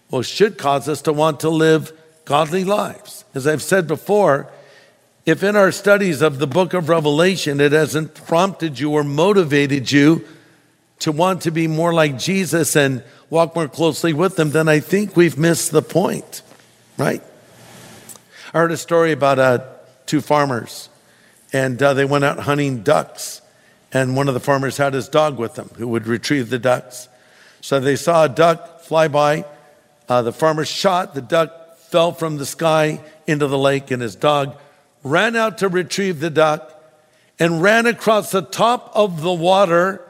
well, 0.09 0.21
should 0.21 0.57
cause 0.57 0.87
us 0.87 1.01
to 1.03 1.13
want 1.13 1.41
to 1.41 1.49
live 1.49 1.91
godly 2.25 2.63
lives. 2.63 3.25
As 3.33 3.47
I've 3.47 3.61
said 3.61 3.87
before, 3.87 4.49
if 5.25 5.43
in 5.43 5.55
our 5.55 5.71
studies 5.71 6.21
of 6.21 6.39
the 6.39 6.47
book 6.47 6.73
of 6.73 6.89
Revelation 6.89 7.59
it 7.59 7.73
hasn't 7.73 8.15
prompted 8.15 8.79
you 8.79 8.91
or 8.91 9.03
motivated 9.03 9.91
you 9.91 10.25
to 10.99 11.11
want 11.11 11.41
to 11.41 11.51
be 11.51 11.67
more 11.67 11.93
like 11.93 12.17
Jesus 12.17 12.75
and 12.75 13.03
walk 13.29 13.55
more 13.55 13.67
closely 13.67 14.13
with 14.13 14.39
him, 14.39 14.51
then 14.51 14.69
I 14.69 14.79
think 14.79 15.15
we've 15.15 15.37
missed 15.37 15.71
the 15.71 15.81
point, 15.81 16.41
right? 16.97 17.21
I 18.53 18.59
heard 18.59 18.71
a 18.71 18.77
story 18.77 19.11
about 19.11 19.37
uh, 19.37 19.65
two 20.05 20.21
farmers, 20.21 20.89
and 21.51 21.81
uh, 21.83 21.93
they 21.93 22.05
went 22.05 22.23
out 22.23 22.39
hunting 22.39 22.81
ducks, 22.81 23.41
and 23.91 24.15
one 24.15 24.27
of 24.27 24.33
the 24.33 24.39
farmers 24.39 24.77
had 24.77 24.93
his 24.93 25.09
dog 25.09 25.37
with 25.37 25.57
him 25.57 25.69
who 25.75 25.87
would 25.89 26.07
retrieve 26.07 26.49
the 26.49 26.59
ducks. 26.59 27.09
So 27.61 27.79
they 27.79 27.97
saw 27.97 28.23
a 28.23 28.29
duck 28.29 28.81
fly 28.81 29.09
by. 29.09 29.45
Uh, 30.07 30.21
the 30.21 30.31
farmer 30.31 30.65
shot, 30.65 31.13
the 31.13 31.21
duck 31.21 31.77
fell 31.77 32.11
from 32.11 32.37
the 32.37 32.45
sky 32.45 33.01
into 33.25 33.47
the 33.47 33.57
lake, 33.57 33.91
and 33.91 34.01
his 34.01 34.15
dog 34.15 34.57
ran 35.03 35.35
out 35.35 35.59
to 35.59 35.67
retrieve 35.67 36.19
the 36.19 36.29
duck, 36.29 36.73
and 37.39 37.61
ran 37.61 37.85
across 37.85 38.31
the 38.31 38.41
top 38.41 38.91
of 38.95 39.21
the 39.21 39.33
water, 39.33 40.01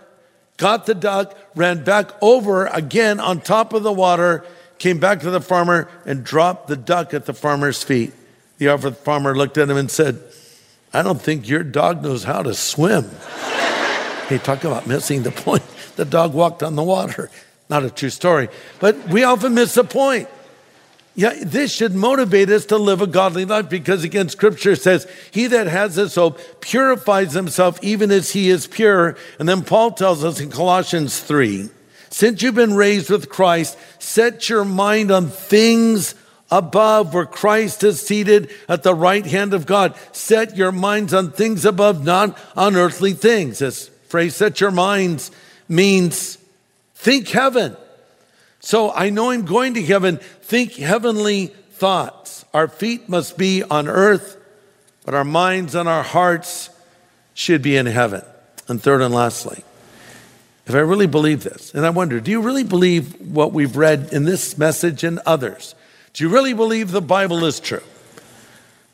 got 0.57 0.85
the 0.85 0.95
duck, 0.95 1.37
ran 1.55 1.83
back 1.83 2.11
over 2.21 2.67
again 2.67 3.19
on 3.19 3.41
top 3.41 3.73
of 3.73 3.83
the 3.83 3.91
water, 3.91 4.45
came 4.79 4.99
back 4.99 5.19
to 5.21 5.29
the 5.29 5.41
farmer, 5.41 5.89
and 6.05 6.23
dropped 6.23 6.67
the 6.67 6.77
duck 6.77 7.13
at 7.13 7.25
the 7.25 7.33
farmer's 7.33 7.83
feet. 7.83 8.13
The 8.59 8.77
farmer 9.03 9.35
looked 9.35 9.57
at 9.57 9.69
him 9.69 9.77
and 9.77 9.91
said, 9.91 10.21
I 10.93 11.03
don't 11.03 11.21
think 11.21 11.47
your 11.47 11.63
dog 11.63 12.01
knows 12.01 12.23
how 12.23 12.43
to 12.43 12.53
swim. 12.53 13.03
hey, 14.27 14.37
talk 14.37 14.63
about 14.63 14.87
missing 14.87 15.23
the 15.23 15.31
point. 15.31 15.63
The 15.95 16.05
dog 16.05 16.33
walked 16.33 16.63
on 16.63 16.75
the 16.75 16.83
water. 16.83 17.29
Not 17.69 17.83
a 17.83 17.89
true 17.89 18.09
story, 18.09 18.49
but 18.79 19.09
we 19.09 19.23
often 19.23 19.53
miss 19.53 19.73
the 19.73 19.83
point. 19.83 20.29
Yeah, 21.15 21.33
this 21.41 21.73
should 21.73 21.95
motivate 21.95 22.49
us 22.49 22.67
to 22.67 22.77
live 22.77 23.01
a 23.01 23.07
godly 23.07 23.43
life 23.43 23.69
because 23.69 24.03
again, 24.03 24.29
scripture 24.29 24.75
says, 24.75 25.07
he 25.31 25.47
that 25.47 25.65
has 25.65 25.95
this 25.95 26.13
hope 26.13 26.39
purifies 26.61 27.33
himself 27.33 27.83
even 27.83 28.11
as 28.11 28.31
he 28.31 28.49
is 28.49 28.67
pure. 28.67 29.17
And 29.39 29.49
then 29.49 29.63
Paul 29.63 29.91
tells 29.91 30.23
us 30.23 30.39
in 30.39 30.51
Colossians 30.51 31.19
3, 31.19 31.69
since 32.11 32.43
you've 32.43 32.53
been 32.53 32.75
raised 32.75 33.09
with 33.09 33.29
Christ, 33.29 33.79
set 33.97 34.47
your 34.47 34.63
mind 34.63 35.09
on 35.09 35.29
things 35.29 36.13
above 36.51 37.15
where 37.15 37.25
Christ 37.25 37.83
is 37.83 37.99
seated 37.99 38.51
at 38.69 38.83
the 38.83 38.93
right 38.93 39.25
hand 39.25 39.55
of 39.55 39.65
God. 39.65 39.95
Set 40.11 40.55
your 40.55 40.71
minds 40.71 41.15
on 41.15 41.31
things 41.31 41.65
above, 41.65 42.05
not 42.05 42.37
on 42.55 42.75
earthly 42.75 43.13
things. 43.13 43.59
This 43.59 43.87
phrase, 44.07 44.35
set 44.35 44.61
your 44.61 44.71
minds, 44.71 45.31
means 45.67 46.37
think 46.97 47.29
heaven. 47.29 47.77
So 48.59 48.91
I 48.91 49.11
know 49.11 49.29
I'm 49.29 49.45
going 49.45 49.75
to 49.75 49.83
heaven. 49.83 50.17
Think 50.17 50.73
heavenly 50.73 51.47
thoughts. 51.71 52.43
Our 52.53 52.67
feet 52.67 53.07
must 53.07 53.37
be 53.37 53.63
on 53.63 53.87
earth, 53.87 54.35
but 55.05 55.13
our 55.13 55.23
minds 55.23 55.75
and 55.75 55.87
our 55.87 56.03
hearts 56.03 56.69
should 57.33 57.61
be 57.61 57.77
in 57.77 57.85
heaven. 57.85 58.23
And 58.67 58.81
third 58.81 59.01
and 59.01 59.13
lastly, 59.13 59.63
if 60.65 60.75
I 60.75 60.79
really 60.79 61.07
believe 61.07 61.43
this, 61.43 61.73
and 61.73 61.85
I 61.85 61.91
wonder, 61.91 62.19
do 62.19 62.31
you 62.31 62.41
really 62.41 62.63
believe 62.63 63.21
what 63.21 63.53
we've 63.53 63.77
read 63.77 64.09
in 64.11 64.25
this 64.25 64.57
message 64.57 65.03
and 65.03 65.19
others? 65.19 65.75
Do 66.13 66.23
you 66.23 66.29
really 66.29 66.53
believe 66.53 66.91
the 66.91 67.01
Bible 67.01 67.45
is 67.45 67.59
true? 67.59 67.83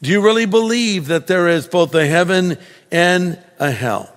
Do 0.01 0.11
you 0.11 0.21
really 0.21 0.45
believe 0.45 1.07
that 1.07 1.27
there 1.27 1.47
is 1.47 1.67
both 1.67 1.95
a 1.95 2.05
heaven 2.05 2.57
and 2.91 3.39
a 3.57 3.71
hell? 3.71 4.13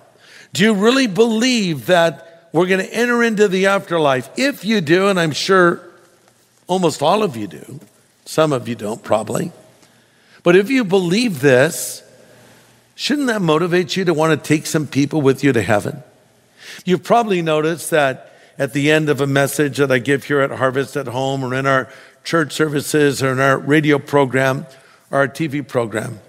Do 0.53 0.65
you 0.65 0.73
really 0.73 1.07
believe 1.07 1.85
that 1.85 2.26
we're 2.57 2.67
going 2.67 2.85
to 2.85 2.93
enter 2.93 3.23
into 3.23 3.47
the 3.47 3.67
afterlife? 3.67 4.29
If 4.37 4.65
you 4.65 4.81
do, 4.81 5.07
and 5.07 5.19
I'm 5.19 5.31
sure 5.31 5.81
almost 6.67 7.01
all 7.01 7.23
of 7.23 7.37
you 7.37 7.47
do, 7.47 7.79
some 8.25 8.51
of 8.51 8.67
you 8.67 8.75
don't 8.75 9.03
probably, 9.03 9.51
but 10.43 10.55
if 10.55 10.69
you 10.69 10.83
believe 10.83 11.41
this, 11.41 12.03
shouldn't 12.95 13.27
that 13.27 13.41
motivate 13.41 13.95
you 13.95 14.05
to 14.05 14.13
want 14.13 14.31
to 14.31 14.47
take 14.47 14.65
some 14.65 14.87
people 14.87 15.21
with 15.21 15.43
you 15.43 15.53
to 15.53 15.61
heaven? 15.61 16.03
You've 16.85 17.03
probably 17.03 17.41
noticed 17.41 17.91
that 17.91 18.33
at 18.57 18.73
the 18.73 18.91
end 18.91 19.09
of 19.09 19.21
a 19.21 19.27
message 19.27 19.77
that 19.77 19.91
I 19.91 19.99
give 19.99 20.23
here 20.23 20.41
at 20.41 20.51
Harvest 20.51 20.95
at 20.95 21.07
Home 21.07 21.43
or 21.43 21.53
in 21.53 21.65
our 21.65 21.91
church 22.23 22.53
services 22.53 23.21
or 23.21 23.31
in 23.31 23.39
our 23.39 23.57
radio 23.57 23.99
program 23.99 24.65
or 25.11 25.19
our 25.19 25.27
TV 25.27 25.65
program, 25.67 26.19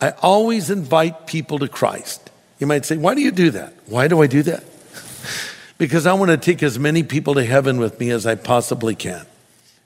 I 0.00 0.10
always 0.22 0.70
invite 0.70 1.26
people 1.26 1.58
to 1.60 1.68
Christ. 1.68 2.30
You 2.58 2.66
might 2.66 2.84
say, 2.84 2.96
Why 2.96 3.14
do 3.14 3.20
you 3.20 3.30
do 3.30 3.50
that? 3.52 3.74
Why 3.86 4.08
do 4.08 4.22
I 4.22 4.26
do 4.26 4.42
that? 4.42 4.64
because 5.82 6.06
I 6.06 6.12
want 6.12 6.30
to 6.30 6.36
take 6.36 6.62
as 6.62 6.78
many 6.78 7.02
people 7.02 7.34
to 7.34 7.44
heaven 7.44 7.80
with 7.80 7.98
me 7.98 8.10
as 8.10 8.24
I 8.24 8.36
possibly 8.36 8.94
can. 8.94 9.26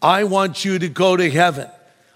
I 0.03 0.25
want 0.25 0.62
you 0.62 0.79
to 0.79 0.91
go 0.91 1.17
to 1.17 1.31
heaven. 1.31 1.71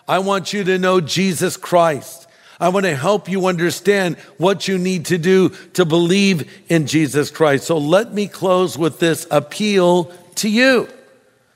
I 0.07 0.19
want 0.19 0.53
you 0.53 0.65
to 0.65 0.79
know 0.79 1.01
Jesus 1.01 1.57
Christ. 1.57 2.29
I 2.61 2.69
want 2.69 2.85
to 2.85 2.95
help 2.95 3.27
you 3.27 3.47
understand 3.47 4.19
what 4.37 4.69
you 4.69 4.77
need 4.77 5.07
to 5.07 5.17
do 5.17 5.49
to 5.73 5.87
believe 5.87 6.63
in 6.69 6.87
Jesus 6.87 7.31
Christ. 7.31 7.65
So 7.65 7.79
let 7.79 8.13
me 8.13 8.29
close 8.29 8.77
with 8.77 8.99
this 8.99 9.27
appeal 9.31 10.13
to 10.35 10.51
you. 10.51 10.87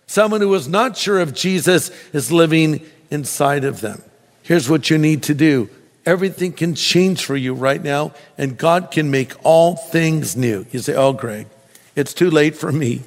Someone 0.07 0.40
who 0.40 0.54
is 0.54 0.66
not 0.66 0.97
sure 0.97 1.19
if 1.19 1.35
Jesus 1.35 1.90
is 2.14 2.33
living 2.33 2.81
inside 3.11 3.64
of 3.64 3.83
them. 3.83 4.02
Here's 4.45 4.71
what 4.71 4.88
you 4.88 4.97
need 4.97 5.25
to 5.25 5.35
do. 5.35 5.69
Everything 6.07 6.54
can 6.54 6.75
change 6.75 7.23
for 7.23 7.37
you 7.37 7.52
right 7.52 7.85
now, 7.85 8.14
and 8.38 8.57
God 8.57 8.90
can 8.90 9.11
make 9.11 9.35
all 9.43 9.76
things 9.76 10.38
new. 10.38 10.64
You 10.71 10.78
say, 10.78 10.95
Oh, 10.95 11.12
Greg, 11.12 11.49
it's 11.96 12.14
too 12.14 12.30
late 12.30 12.56
for 12.56 12.72
me. 12.72 13.02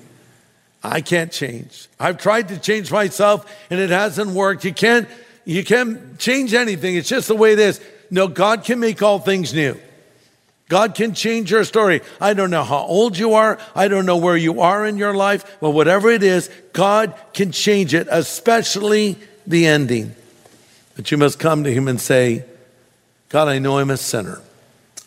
I 0.84 1.02
can't 1.02 1.32
change. 1.32 1.88
I've 2.00 2.18
tried 2.18 2.50
to 2.50 2.60
change 2.60 2.92
myself 2.92 3.52
and 3.70 3.80
it 3.80 3.90
hasn't 3.90 4.32
worked. 4.32 4.64
You 4.64 4.74
can't 4.74 5.08
you 5.46 5.64
can't 5.64 6.20
change 6.20 6.54
anything. 6.54 6.96
It's 6.96 7.08
just 7.08 7.28
the 7.30 7.36
way 7.36 7.54
it 7.54 7.60
is. 7.60 7.82
No, 8.12 8.28
God 8.28 8.64
can 8.64 8.80
make 8.80 9.02
all 9.02 9.20
things 9.20 9.54
new. 9.54 9.80
God 10.70 10.96
can 10.96 11.14
change 11.14 11.50
your 11.50 11.64
story. 11.64 12.02
I 12.20 12.34
don't 12.34 12.50
know 12.50 12.64
how 12.64 12.80
old 12.80 13.18
you 13.18 13.36
are. 13.36 13.58
I 13.74 13.88
don't 13.88 14.06
know 14.06 14.18
where 14.18 14.36
you 14.36 14.60
are 14.60 14.86
in 14.86 14.98
your 14.98 15.14
life, 15.14 15.58
but 15.62 15.72
whatever 15.72 16.10
it 16.10 16.24
is, 16.24 16.50
God 16.74 17.14
can 17.34 17.54
change 17.54 17.94
it, 17.94 18.08
especially 18.12 19.18
the 19.46 19.66
ending. 19.66 20.14
But 20.98 21.10
you 21.12 21.18
must 21.18 21.40
come 21.40 21.64
to 21.64 21.74
Him 21.74 21.88
and 21.88 22.02
say, 22.02 22.44
God, 23.30 23.48
I 23.48 23.60
know 23.60 23.78
I'm 23.78 23.90
a 23.90 23.98
sinner. 23.98 24.42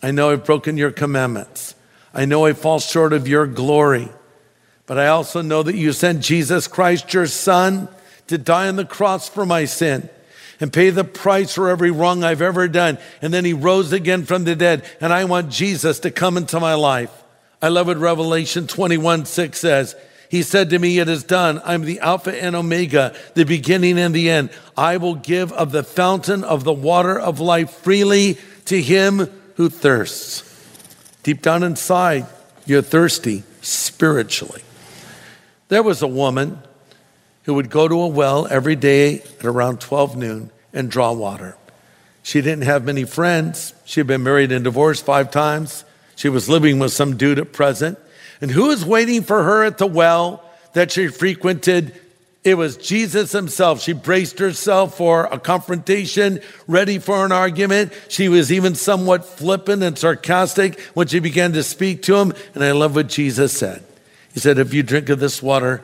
I 0.02 0.10
know 0.10 0.30
I've 0.30 0.46
broken 0.46 0.78
your 0.78 0.90
commandments. 0.90 1.74
I 2.12 2.24
know 2.24 2.46
I 2.46 2.52
fall 2.52 2.80
short 2.80 3.12
of 3.12 3.28
your 3.28 3.46
glory. 3.46 4.08
But 4.86 4.98
I 4.98 5.06
also 5.08 5.42
know 5.42 5.62
that 5.62 5.76
you 5.76 5.92
sent 5.92 6.22
Jesus 6.22 6.66
Christ, 6.66 7.14
your 7.14 7.26
Son, 7.26 7.88
to 8.26 8.38
die 8.38 8.68
on 8.68 8.76
the 8.76 8.84
cross 8.84 9.28
for 9.28 9.46
my 9.46 9.64
sin 9.64 10.08
and 10.60 10.72
pay 10.72 10.90
the 10.90 11.04
price 11.04 11.54
for 11.54 11.68
every 11.68 11.90
wrong 11.90 12.22
I've 12.22 12.42
ever 12.42 12.68
done. 12.68 12.98
And 13.22 13.32
then 13.32 13.44
he 13.44 13.52
rose 13.52 13.92
again 13.92 14.24
from 14.24 14.44
the 14.44 14.54
dead. 14.54 14.84
And 15.00 15.12
I 15.12 15.24
want 15.24 15.50
Jesus 15.50 16.00
to 16.00 16.10
come 16.10 16.36
into 16.36 16.60
my 16.60 16.74
life. 16.74 17.12
I 17.62 17.68
love 17.68 17.86
what 17.86 17.98
Revelation 17.98 18.66
21 18.66 19.26
6 19.26 19.58
says. 19.58 19.96
He 20.30 20.42
said 20.42 20.70
to 20.70 20.78
me, 20.78 20.98
It 20.98 21.08
is 21.08 21.24
done. 21.24 21.60
I'm 21.64 21.82
the 21.82 22.00
Alpha 22.00 22.40
and 22.40 22.54
Omega, 22.54 23.14
the 23.34 23.44
beginning 23.44 23.98
and 23.98 24.14
the 24.14 24.30
end. 24.30 24.50
I 24.76 24.96
will 24.98 25.16
give 25.16 25.52
of 25.52 25.72
the 25.72 25.82
fountain 25.82 26.44
of 26.44 26.62
the 26.64 26.72
water 26.72 27.18
of 27.18 27.40
life 27.40 27.70
freely 27.70 28.38
to 28.66 28.80
him 28.80 29.28
who 29.56 29.68
thirsts. 29.68 30.49
Deep 31.22 31.42
down 31.42 31.62
inside, 31.62 32.26
you're 32.66 32.82
thirsty 32.82 33.42
spiritually. 33.60 34.62
There 35.68 35.82
was 35.82 36.02
a 36.02 36.06
woman 36.06 36.58
who 37.44 37.54
would 37.54 37.70
go 37.70 37.88
to 37.88 38.00
a 38.00 38.08
well 38.08 38.46
every 38.50 38.76
day 38.76 39.20
at 39.20 39.44
around 39.44 39.80
12 39.80 40.16
noon 40.16 40.50
and 40.72 40.90
draw 40.90 41.12
water. 41.12 41.56
She 42.22 42.40
didn't 42.40 42.62
have 42.62 42.84
many 42.84 43.04
friends. 43.04 43.74
She 43.84 44.00
had 44.00 44.06
been 44.06 44.22
married 44.22 44.52
and 44.52 44.64
divorced 44.64 45.04
five 45.04 45.30
times. 45.30 45.84
She 46.16 46.28
was 46.28 46.48
living 46.48 46.78
with 46.78 46.92
some 46.92 47.16
dude 47.16 47.38
at 47.38 47.52
present. 47.52 47.98
And 48.40 48.50
who 48.50 48.68
was 48.68 48.84
waiting 48.84 49.22
for 49.22 49.42
her 49.42 49.64
at 49.64 49.78
the 49.78 49.86
well 49.86 50.44
that 50.72 50.92
she 50.92 51.08
frequented? 51.08 51.98
It 52.42 52.54
was 52.54 52.78
Jesus 52.78 53.32
himself. 53.32 53.82
She 53.82 53.92
braced 53.92 54.38
herself 54.38 54.96
for 54.96 55.24
a 55.26 55.38
confrontation, 55.38 56.40
ready 56.66 56.98
for 56.98 57.24
an 57.26 57.32
argument. 57.32 57.92
She 58.08 58.30
was 58.30 58.50
even 58.50 58.74
somewhat 58.74 59.26
flippant 59.26 59.82
and 59.82 59.98
sarcastic 59.98 60.80
when 60.94 61.06
she 61.06 61.18
began 61.18 61.52
to 61.52 61.62
speak 61.62 62.02
to 62.04 62.16
him. 62.16 62.32
And 62.54 62.64
I 62.64 62.72
love 62.72 62.94
what 62.94 63.08
Jesus 63.08 63.52
said. 63.52 63.84
He 64.32 64.40
said, 64.40 64.58
If 64.58 64.72
you 64.72 64.82
drink 64.82 65.10
of 65.10 65.20
this 65.20 65.42
water, 65.42 65.82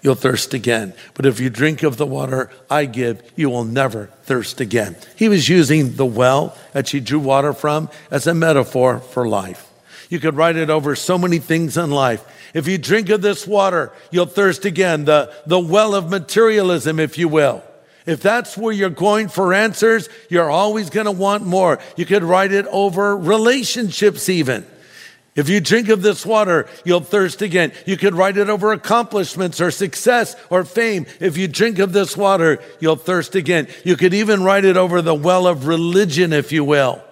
you'll 0.00 0.14
thirst 0.14 0.54
again. 0.54 0.94
But 1.12 1.26
if 1.26 1.40
you 1.40 1.50
drink 1.50 1.82
of 1.82 1.98
the 1.98 2.06
water 2.06 2.50
I 2.70 2.86
give, 2.86 3.22
you 3.36 3.50
will 3.50 3.64
never 3.64 4.06
thirst 4.22 4.62
again. 4.62 4.96
He 5.14 5.28
was 5.28 5.50
using 5.50 5.96
the 5.96 6.06
well 6.06 6.56
that 6.72 6.88
she 6.88 7.00
drew 7.00 7.18
water 7.18 7.52
from 7.52 7.90
as 8.10 8.26
a 8.26 8.32
metaphor 8.32 9.00
for 9.00 9.28
life. 9.28 9.67
You 10.08 10.20
could 10.20 10.36
write 10.36 10.56
it 10.56 10.70
over 10.70 10.96
so 10.96 11.18
many 11.18 11.38
things 11.38 11.76
in 11.76 11.90
life. 11.90 12.24
If 12.54 12.66
you 12.66 12.78
drink 12.78 13.10
of 13.10 13.20
this 13.20 13.46
water, 13.46 13.92
you'll 14.10 14.26
thirst 14.26 14.64
again. 14.64 15.04
The, 15.04 15.32
the 15.46 15.60
well 15.60 15.94
of 15.94 16.08
materialism, 16.08 16.98
if 16.98 17.18
you 17.18 17.28
will. 17.28 17.62
If 18.06 18.22
that's 18.22 18.56
where 18.56 18.72
you're 18.72 18.88
going 18.88 19.28
for 19.28 19.52
answers, 19.52 20.08
you're 20.30 20.50
always 20.50 20.88
going 20.88 21.04
to 21.04 21.12
want 21.12 21.44
more. 21.44 21.78
You 21.96 22.06
could 22.06 22.24
write 22.24 22.52
it 22.52 22.64
over 22.68 23.14
relationships, 23.14 24.30
even. 24.30 24.66
If 25.36 25.50
you 25.50 25.60
drink 25.60 25.90
of 25.90 26.00
this 26.00 26.24
water, 26.24 26.66
you'll 26.84 27.00
thirst 27.00 27.42
again. 27.42 27.72
You 27.86 27.98
could 27.98 28.14
write 28.14 28.38
it 28.38 28.48
over 28.48 28.72
accomplishments 28.72 29.60
or 29.60 29.70
success 29.70 30.34
or 30.48 30.64
fame. 30.64 31.06
If 31.20 31.36
you 31.36 31.48
drink 31.48 31.78
of 31.78 31.92
this 31.92 32.16
water, 32.16 32.60
you'll 32.80 32.96
thirst 32.96 33.34
again. 33.34 33.68
You 33.84 33.96
could 33.96 34.14
even 34.14 34.42
write 34.42 34.64
it 34.64 34.78
over 34.78 35.02
the 35.02 35.14
well 35.14 35.46
of 35.46 35.66
religion, 35.66 36.32
if 36.32 36.50
you 36.50 36.64
will. 36.64 37.04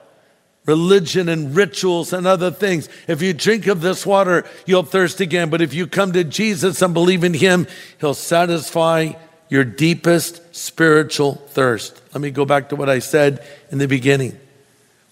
Religion 0.66 1.28
and 1.28 1.54
rituals 1.54 2.12
and 2.12 2.26
other 2.26 2.50
things. 2.50 2.88
If 3.06 3.22
you 3.22 3.32
drink 3.32 3.66
of 3.68 3.80
this 3.80 4.04
water, 4.04 4.44
you'll 4.66 4.82
thirst 4.82 5.20
again. 5.20 5.48
But 5.48 5.62
if 5.62 5.72
you 5.72 5.86
come 5.86 6.12
to 6.12 6.24
Jesus 6.24 6.82
and 6.82 6.92
believe 6.92 7.24
in 7.24 7.34
Him, 7.34 7.66
He'll 8.00 8.14
satisfy 8.14 9.12
your 9.48 9.64
deepest 9.64 10.54
spiritual 10.54 11.34
thirst. 11.34 12.02
Let 12.12 12.20
me 12.20 12.30
go 12.30 12.44
back 12.44 12.70
to 12.70 12.76
what 12.76 12.88
I 12.88 12.98
said 12.98 13.46
in 13.70 13.78
the 13.78 13.88
beginning. 13.88 14.38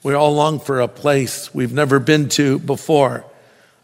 We 0.03 0.15
all 0.15 0.35
long 0.35 0.61
for 0.61 0.81
a 0.81 0.89
place 0.89 1.55
we've 1.55 1.73
never 1.73 1.99
been 1.99 2.29
to 2.31 2.59
before. 2.59 3.25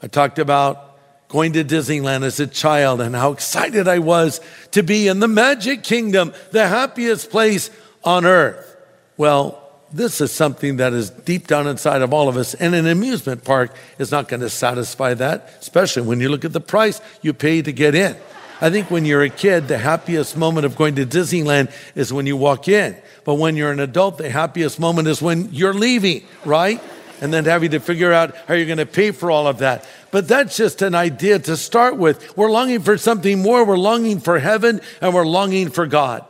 I 0.03 0.09
talked 0.09 0.39
about 0.39 0.91
going 1.29 1.53
to 1.53 1.65
Disneyland 1.65 2.25
as 2.25 2.41
a 2.41 2.47
child 2.47 3.01
and 3.01 3.15
how 3.15 3.33
excited 3.33 3.87
I 3.87 4.01
was 4.01 4.41
to 4.73 4.83
be 4.83 5.07
in 5.07 5.21
the 5.21 5.29
Magic 5.29 5.85
Kingdom, 5.85 6.35
the 6.51 6.67
happiest 6.67 7.31
place 7.31 7.71
on 8.03 8.27
earth. 8.27 8.77
Well, 9.17 9.70
this 9.93 10.21
is 10.21 10.31
something 10.33 10.77
that 10.77 10.93
is 10.93 11.11
deep 11.11 11.47
down 11.47 11.67
inside 11.67 12.03
of 12.03 12.13
all 12.13 12.29
of 12.29 12.37
us, 12.37 12.55
and 12.55 12.75
an 12.75 12.87
amusement 12.87 13.45
park 13.45 13.75
is 13.99 14.11
not 14.11 14.29
going 14.29 14.41
to 14.41 14.51
satisfy 14.51 15.15
that, 15.15 15.51
especially 15.61 16.03
when 16.03 16.21
you 16.21 16.29
look 16.29 16.45
at 16.45 16.53
the 16.53 16.61
price 16.61 17.01
you 17.23 17.33
pay 17.33 17.63
to 17.63 17.73
get 17.73 17.95
in. 17.95 18.17
I 18.61 18.69
think 18.71 18.91
when 18.91 19.05
you're 19.05 19.23
a 19.23 19.31
kid, 19.31 19.69
the 19.69 19.79
happiest 19.79 20.37
moment 20.37 20.67
of 20.67 20.77
going 20.77 20.97
to 20.97 21.07
Disneyland 21.07 21.73
is 21.95 22.13
when 22.13 22.27
you 22.27 22.37
walk 22.37 22.69
in. 22.69 22.95
But 23.25 23.35
when 23.35 23.57
you're 23.57 23.73
an 23.73 23.81
adult, 23.81 24.19
the 24.19 24.31
happiest 24.31 24.79
moment 24.79 25.09
is 25.09 25.23
when 25.23 25.49
you're 25.53 25.73
leaving, 25.73 26.25
right? 26.45 26.81
And 27.23 27.33
then 27.33 27.47
having 27.47 27.71
to 27.71 27.81
figure 27.81 28.13
out 28.13 28.37
how 28.47 28.55
you're 28.55 28.67
going 28.67 28.79
to 28.79 28.87
pay 28.87 29.13
for 29.13 29.31
all 29.31 29.47
of 29.47 29.59
that. 29.59 29.87
But 30.11 30.29
that's 30.29 30.57
just 30.57 30.83
an 30.83 30.95
idea 30.95 31.39
to 31.39 31.57
start 31.57 31.97
with. 31.97 32.37
We're 32.37 32.51
longing 32.51 32.81
for 32.81 32.99
something 32.99 33.41
more. 33.41 33.65
We're 33.65 33.79
longing 33.79 34.21
for 34.21 34.39
heaven 34.39 34.81
and 35.01 35.15
we're 35.15 35.27
longing 35.27 35.71
for 35.71 35.87
God. 35.87 36.25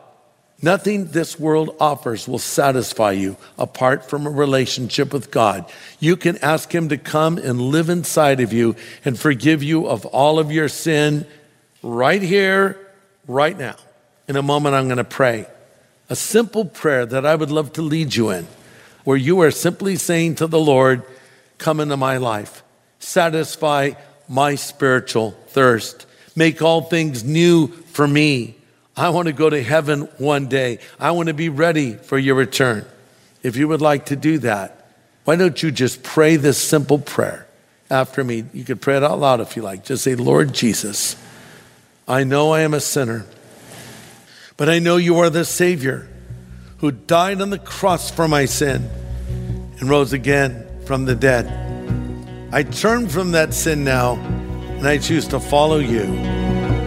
Nothing 0.62 1.06
this 1.06 1.40
world 1.40 1.74
offers 1.80 2.28
will 2.28 2.38
satisfy 2.38 3.12
you 3.12 3.38
apart 3.58 4.10
from 4.10 4.26
a 4.26 4.30
relationship 4.30 5.12
with 5.12 5.30
God. 5.30 5.70
You 6.00 6.16
can 6.16 6.36
ask 6.38 6.74
Him 6.74 6.90
to 6.90 6.98
come 6.98 7.38
and 7.38 7.60
live 7.60 7.88
inside 7.88 8.40
of 8.40 8.52
you 8.52 8.76
and 9.04 9.18
forgive 9.18 9.62
you 9.62 9.86
of 9.86 10.04
all 10.06 10.38
of 10.38 10.52
your 10.52 10.68
sin 10.68 11.26
right 11.82 12.20
here, 12.20 12.78
right 13.26 13.56
now. 13.56 13.76
In 14.28 14.36
a 14.36 14.42
moment, 14.42 14.74
I'm 14.74 14.86
going 14.86 14.98
to 14.98 15.04
pray 15.04 15.46
a 16.10 16.16
simple 16.16 16.64
prayer 16.64 17.06
that 17.06 17.24
I 17.24 17.36
would 17.36 17.52
love 17.52 17.72
to 17.74 17.82
lead 17.82 18.14
you 18.14 18.30
in, 18.30 18.46
where 19.04 19.16
you 19.16 19.40
are 19.40 19.52
simply 19.52 19.94
saying 19.96 20.34
to 20.36 20.46
the 20.46 20.58
Lord, 20.58 21.04
Come 21.56 21.78
into 21.78 21.96
my 21.96 22.16
life, 22.16 22.62
satisfy 22.98 23.92
my 24.28 24.56
spiritual 24.56 25.32
thirst, 25.48 26.06
make 26.34 26.62
all 26.62 26.82
things 26.82 27.22
new 27.22 27.68
for 27.68 28.08
me. 28.08 28.56
I 29.00 29.10
want 29.10 29.26
to 29.26 29.32
go 29.32 29.50
to 29.50 29.62
heaven 29.62 30.02
one 30.18 30.46
day. 30.48 30.78
I 30.98 31.10
want 31.12 31.28
to 31.28 31.34
be 31.34 31.48
ready 31.48 31.94
for 31.94 32.18
your 32.18 32.34
return. 32.34 32.84
If 33.42 33.56
you 33.56 33.68
would 33.68 33.80
like 33.80 34.06
to 34.06 34.16
do 34.16 34.38
that, 34.40 34.92
why 35.24 35.36
don't 35.36 35.62
you 35.62 35.70
just 35.70 36.02
pray 36.02 36.36
this 36.36 36.58
simple 36.58 36.98
prayer? 36.98 37.46
after 37.90 38.22
me. 38.22 38.44
You 38.54 38.64
could 38.64 38.80
pray 38.80 38.96
it 38.96 39.02
out 39.02 39.18
loud 39.18 39.40
if 39.40 39.56
you 39.56 39.62
like. 39.62 39.84
Just 39.84 40.04
say, 40.04 40.14
Lord 40.14 40.54
Jesus, 40.54 41.16
I 42.06 42.24
know 42.24 42.52
I 42.52 42.60
am 42.60 42.72
a 42.72 42.80
sinner, 42.80 43.26
but 44.56 44.68
I 44.68 44.78
know 44.78 44.96
you 44.96 45.18
are 45.18 45.30
the 45.30 45.44
Savior 45.44 46.08
who 46.78 46.92
died 46.92 47.42
on 47.42 47.50
the 47.50 47.58
cross 47.58 48.10
for 48.10 48.28
my 48.28 48.44
sin 48.46 48.88
and 49.80 49.90
rose 49.90 50.12
again 50.12 50.66
from 50.86 51.04
the 51.04 51.14
dead. 51.14 51.48
I 52.52 52.62
turn 52.62 53.08
from 53.08 53.32
that 53.32 53.52
sin 53.52 53.84
now 53.84 54.14
and 54.14 54.86
I 54.86 54.98
choose 54.98 55.28
to 55.28 55.40
follow 55.40 55.78
you 55.78 56.06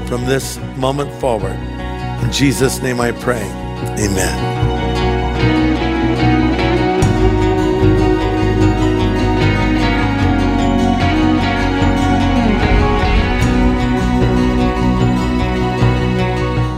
from 0.08 0.26
this 0.26 0.58
moment 0.78 1.14
forward. 1.22 1.73
In 2.24 2.32
Jesus' 2.32 2.82
name 2.82 3.02
I 3.02 3.12
pray. 3.12 3.44
Amen. 4.00 4.40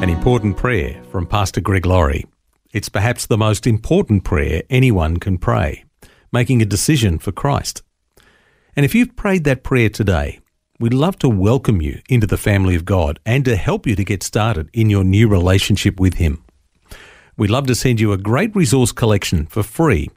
An 0.01 0.09
important 0.09 0.57
prayer 0.57 0.99
from 1.11 1.27
Pastor 1.27 1.61
Greg 1.61 1.85
Laurie. 1.85 2.25
It's 2.73 2.89
perhaps 2.89 3.27
the 3.27 3.37
most 3.37 3.67
important 3.67 4.23
prayer 4.23 4.63
anyone 4.71 5.17
can 5.17 5.37
pray, 5.37 5.85
making 6.33 6.63
a 6.63 6.65
decision 6.65 7.19
for 7.19 7.31
Christ. 7.31 7.83
And 8.75 8.83
if 8.83 8.95
you've 8.95 9.15
prayed 9.15 9.43
that 9.43 9.63
prayer 9.63 9.89
today, 9.89 10.39
we'd 10.79 10.93
love 10.93 11.17
to 11.19 11.29
welcome 11.29 11.81
you 11.81 12.01
into 12.09 12.27
the 12.27 12.37
family 12.37 12.75
of 12.75 12.85
God 12.85 13.19
and 13.25 13.45
to 13.45 13.55
help 13.55 13.87
you 13.87 13.95
to 13.95 14.03
get 14.03 14.23
started 14.23 14.69
in 14.73 14.89
your 14.89 15.03
new 15.03 15.27
relationship 15.27 15.99
with 15.99 16.15
Him. 16.15 16.43
We'd 17.37 17.49
love 17.49 17.67
to 17.67 17.75
send 17.75 17.99
you 17.99 18.11
a 18.11 18.17
great 18.17 18.55
resource 18.55 18.91
collection 18.91 19.45
for 19.45 19.63
free. 19.63 20.09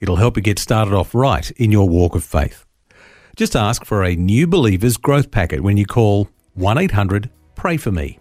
It'll 0.00 0.16
help 0.16 0.36
you 0.36 0.42
get 0.42 0.58
started 0.58 0.94
off 0.94 1.14
right 1.14 1.50
in 1.52 1.72
your 1.72 1.88
walk 1.88 2.14
of 2.14 2.24
faith. 2.24 2.64
Just 3.36 3.56
ask 3.56 3.84
for 3.84 4.04
a 4.04 4.16
new 4.16 4.46
believers 4.46 4.96
growth 4.96 5.30
packet 5.30 5.62
when 5.62 5.76
you 5.76 5.84
call 5.84 6.28
1 6.54 6.78
800 6.78 7.30
Pray 7.54 7.76
For 7.76 7.92
Me. 7.92 8.18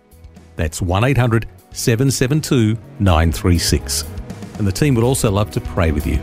That's 0.58 0.82
1 0.82 1.04
800 1.04 1.48
772 1.72 2.78
936. 3.00 4.04
And 4.58 4.68
the 4.68 4.72
team 4.72 4.96
would 4.96 5.04
also 5.04 5.32
love 5.32 5.52
to 5.52 5.62
pray 5.62 5.92
with 5.92 6.06
you. 6.06 6.22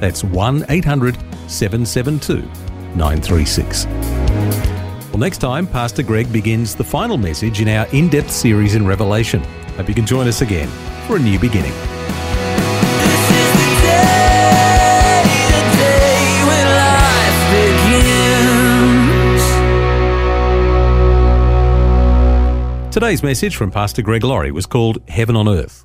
That's 0.00 0.24
1 0.24 0.66
800 0.68 1.16
772 1.48 2.42
936. 2.96 4.23
Well, 5.14 5.20
next 5.20 5.38
time, 5.38 5.68
Pastor 5.68 6.02
Greg 6.02 6.32
begins 6.32 6.74
the 6.74 6.82
final 6.82 7.16
message 7.16 7.60
in 7.60 7.68
our 7.68 7.86
in 7.94 8.08
depth 8.08 8.32
series 8.32 8.74
in 8.74 8.84
Revelation. 8.84 9.44
Hope 9.76 9.88
you 9.88 9.94
can 9.94 10.04
join 10.04 10.26
us 10.26 10.40
again 10.40 10.66
for 11.06 11.14
a 11.14 11.20
new 11.20 11.38
beginning. 11.38 11.70
This 11.70 13.30
is 13.30 13.52
the 13.52 13.80
day, 13.80 15.22
the 15.46 15.62
day 15.78 16.42
when 16.48 16.66
life 16.74 17.38
begins. 22.82 22.92
Today's 22.92 23.22
message 23.22 23.54
from 23.54 23.70
Pastor 23.70 24.02
Greg 24.02 24.24
Laurie 24.24 24.50
was 24.50 24.66
called 24.66 24.98
Heaven 25.08 25.36
on 25.36 25.46
Earth. 25.46 25.84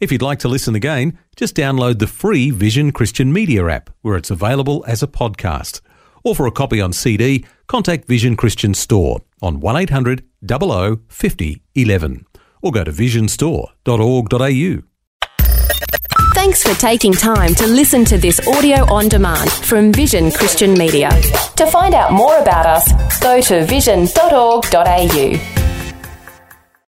If 0.00 0.12
you'd 0.12 0.20
like 0.20 0.40
to 0.40 0.48
listen 0.48 0.74
again, 0.74 1.18
just 1.34 1.56
download 1.56 1.98
the 1.98 2.06
free 2.06 2.50
Vision 2.50 2.92
Christian 2.92 3.32
Media 3.32 3.66
app, 3.68 3.88
where 4.02 4.16
it's 4.16 4.30
available 4.30 4.84
as 4.86 5.02
a 5.02 5.06
podcast. 5.06 5.80
Or 6.24 6.34
for 6.34 6.46
a 6.46 6.52
copy 6.52 6.78
on 6.82 6.92
CD, 6.92 7.46
contact 7.66 8.06
Vision 8.06 8.36
Christian 8.36 8.74
Store 8.74 9.20
on 9.42 9.60
1800 9.60 10.24
00 10.46 11.00
50 11.08 11.62
11 11.74 12.26
or 12.62 12.72
go 12.72 12.84
to 12.84 12.90
visionstore.org.au. 12.90 14.82
Thanks 16.34 16.62
for 16.62 16.78
taking 16.78 17.12
time 17.12 17.54
to 17.54 17.66
listen 17.66 18.04
to 18.04 18.18
this 18.18 18.46
audio 18.46 18.84
on 18.92 19.08
demand 19.08 19.50
from 19.50 19.92
Vision 19.92 20.30
Christian 20.30 20.74
Media. 20.74 21.10
To 21.56 21.66
find 21.66 21.94
out 21.94 22.12
more 22.12 22.36
about 22.38 22.66
us, 22.66 23.20
go 23.20 23.40
to 23.40 23.64
vision.org.au. 23.64 25.65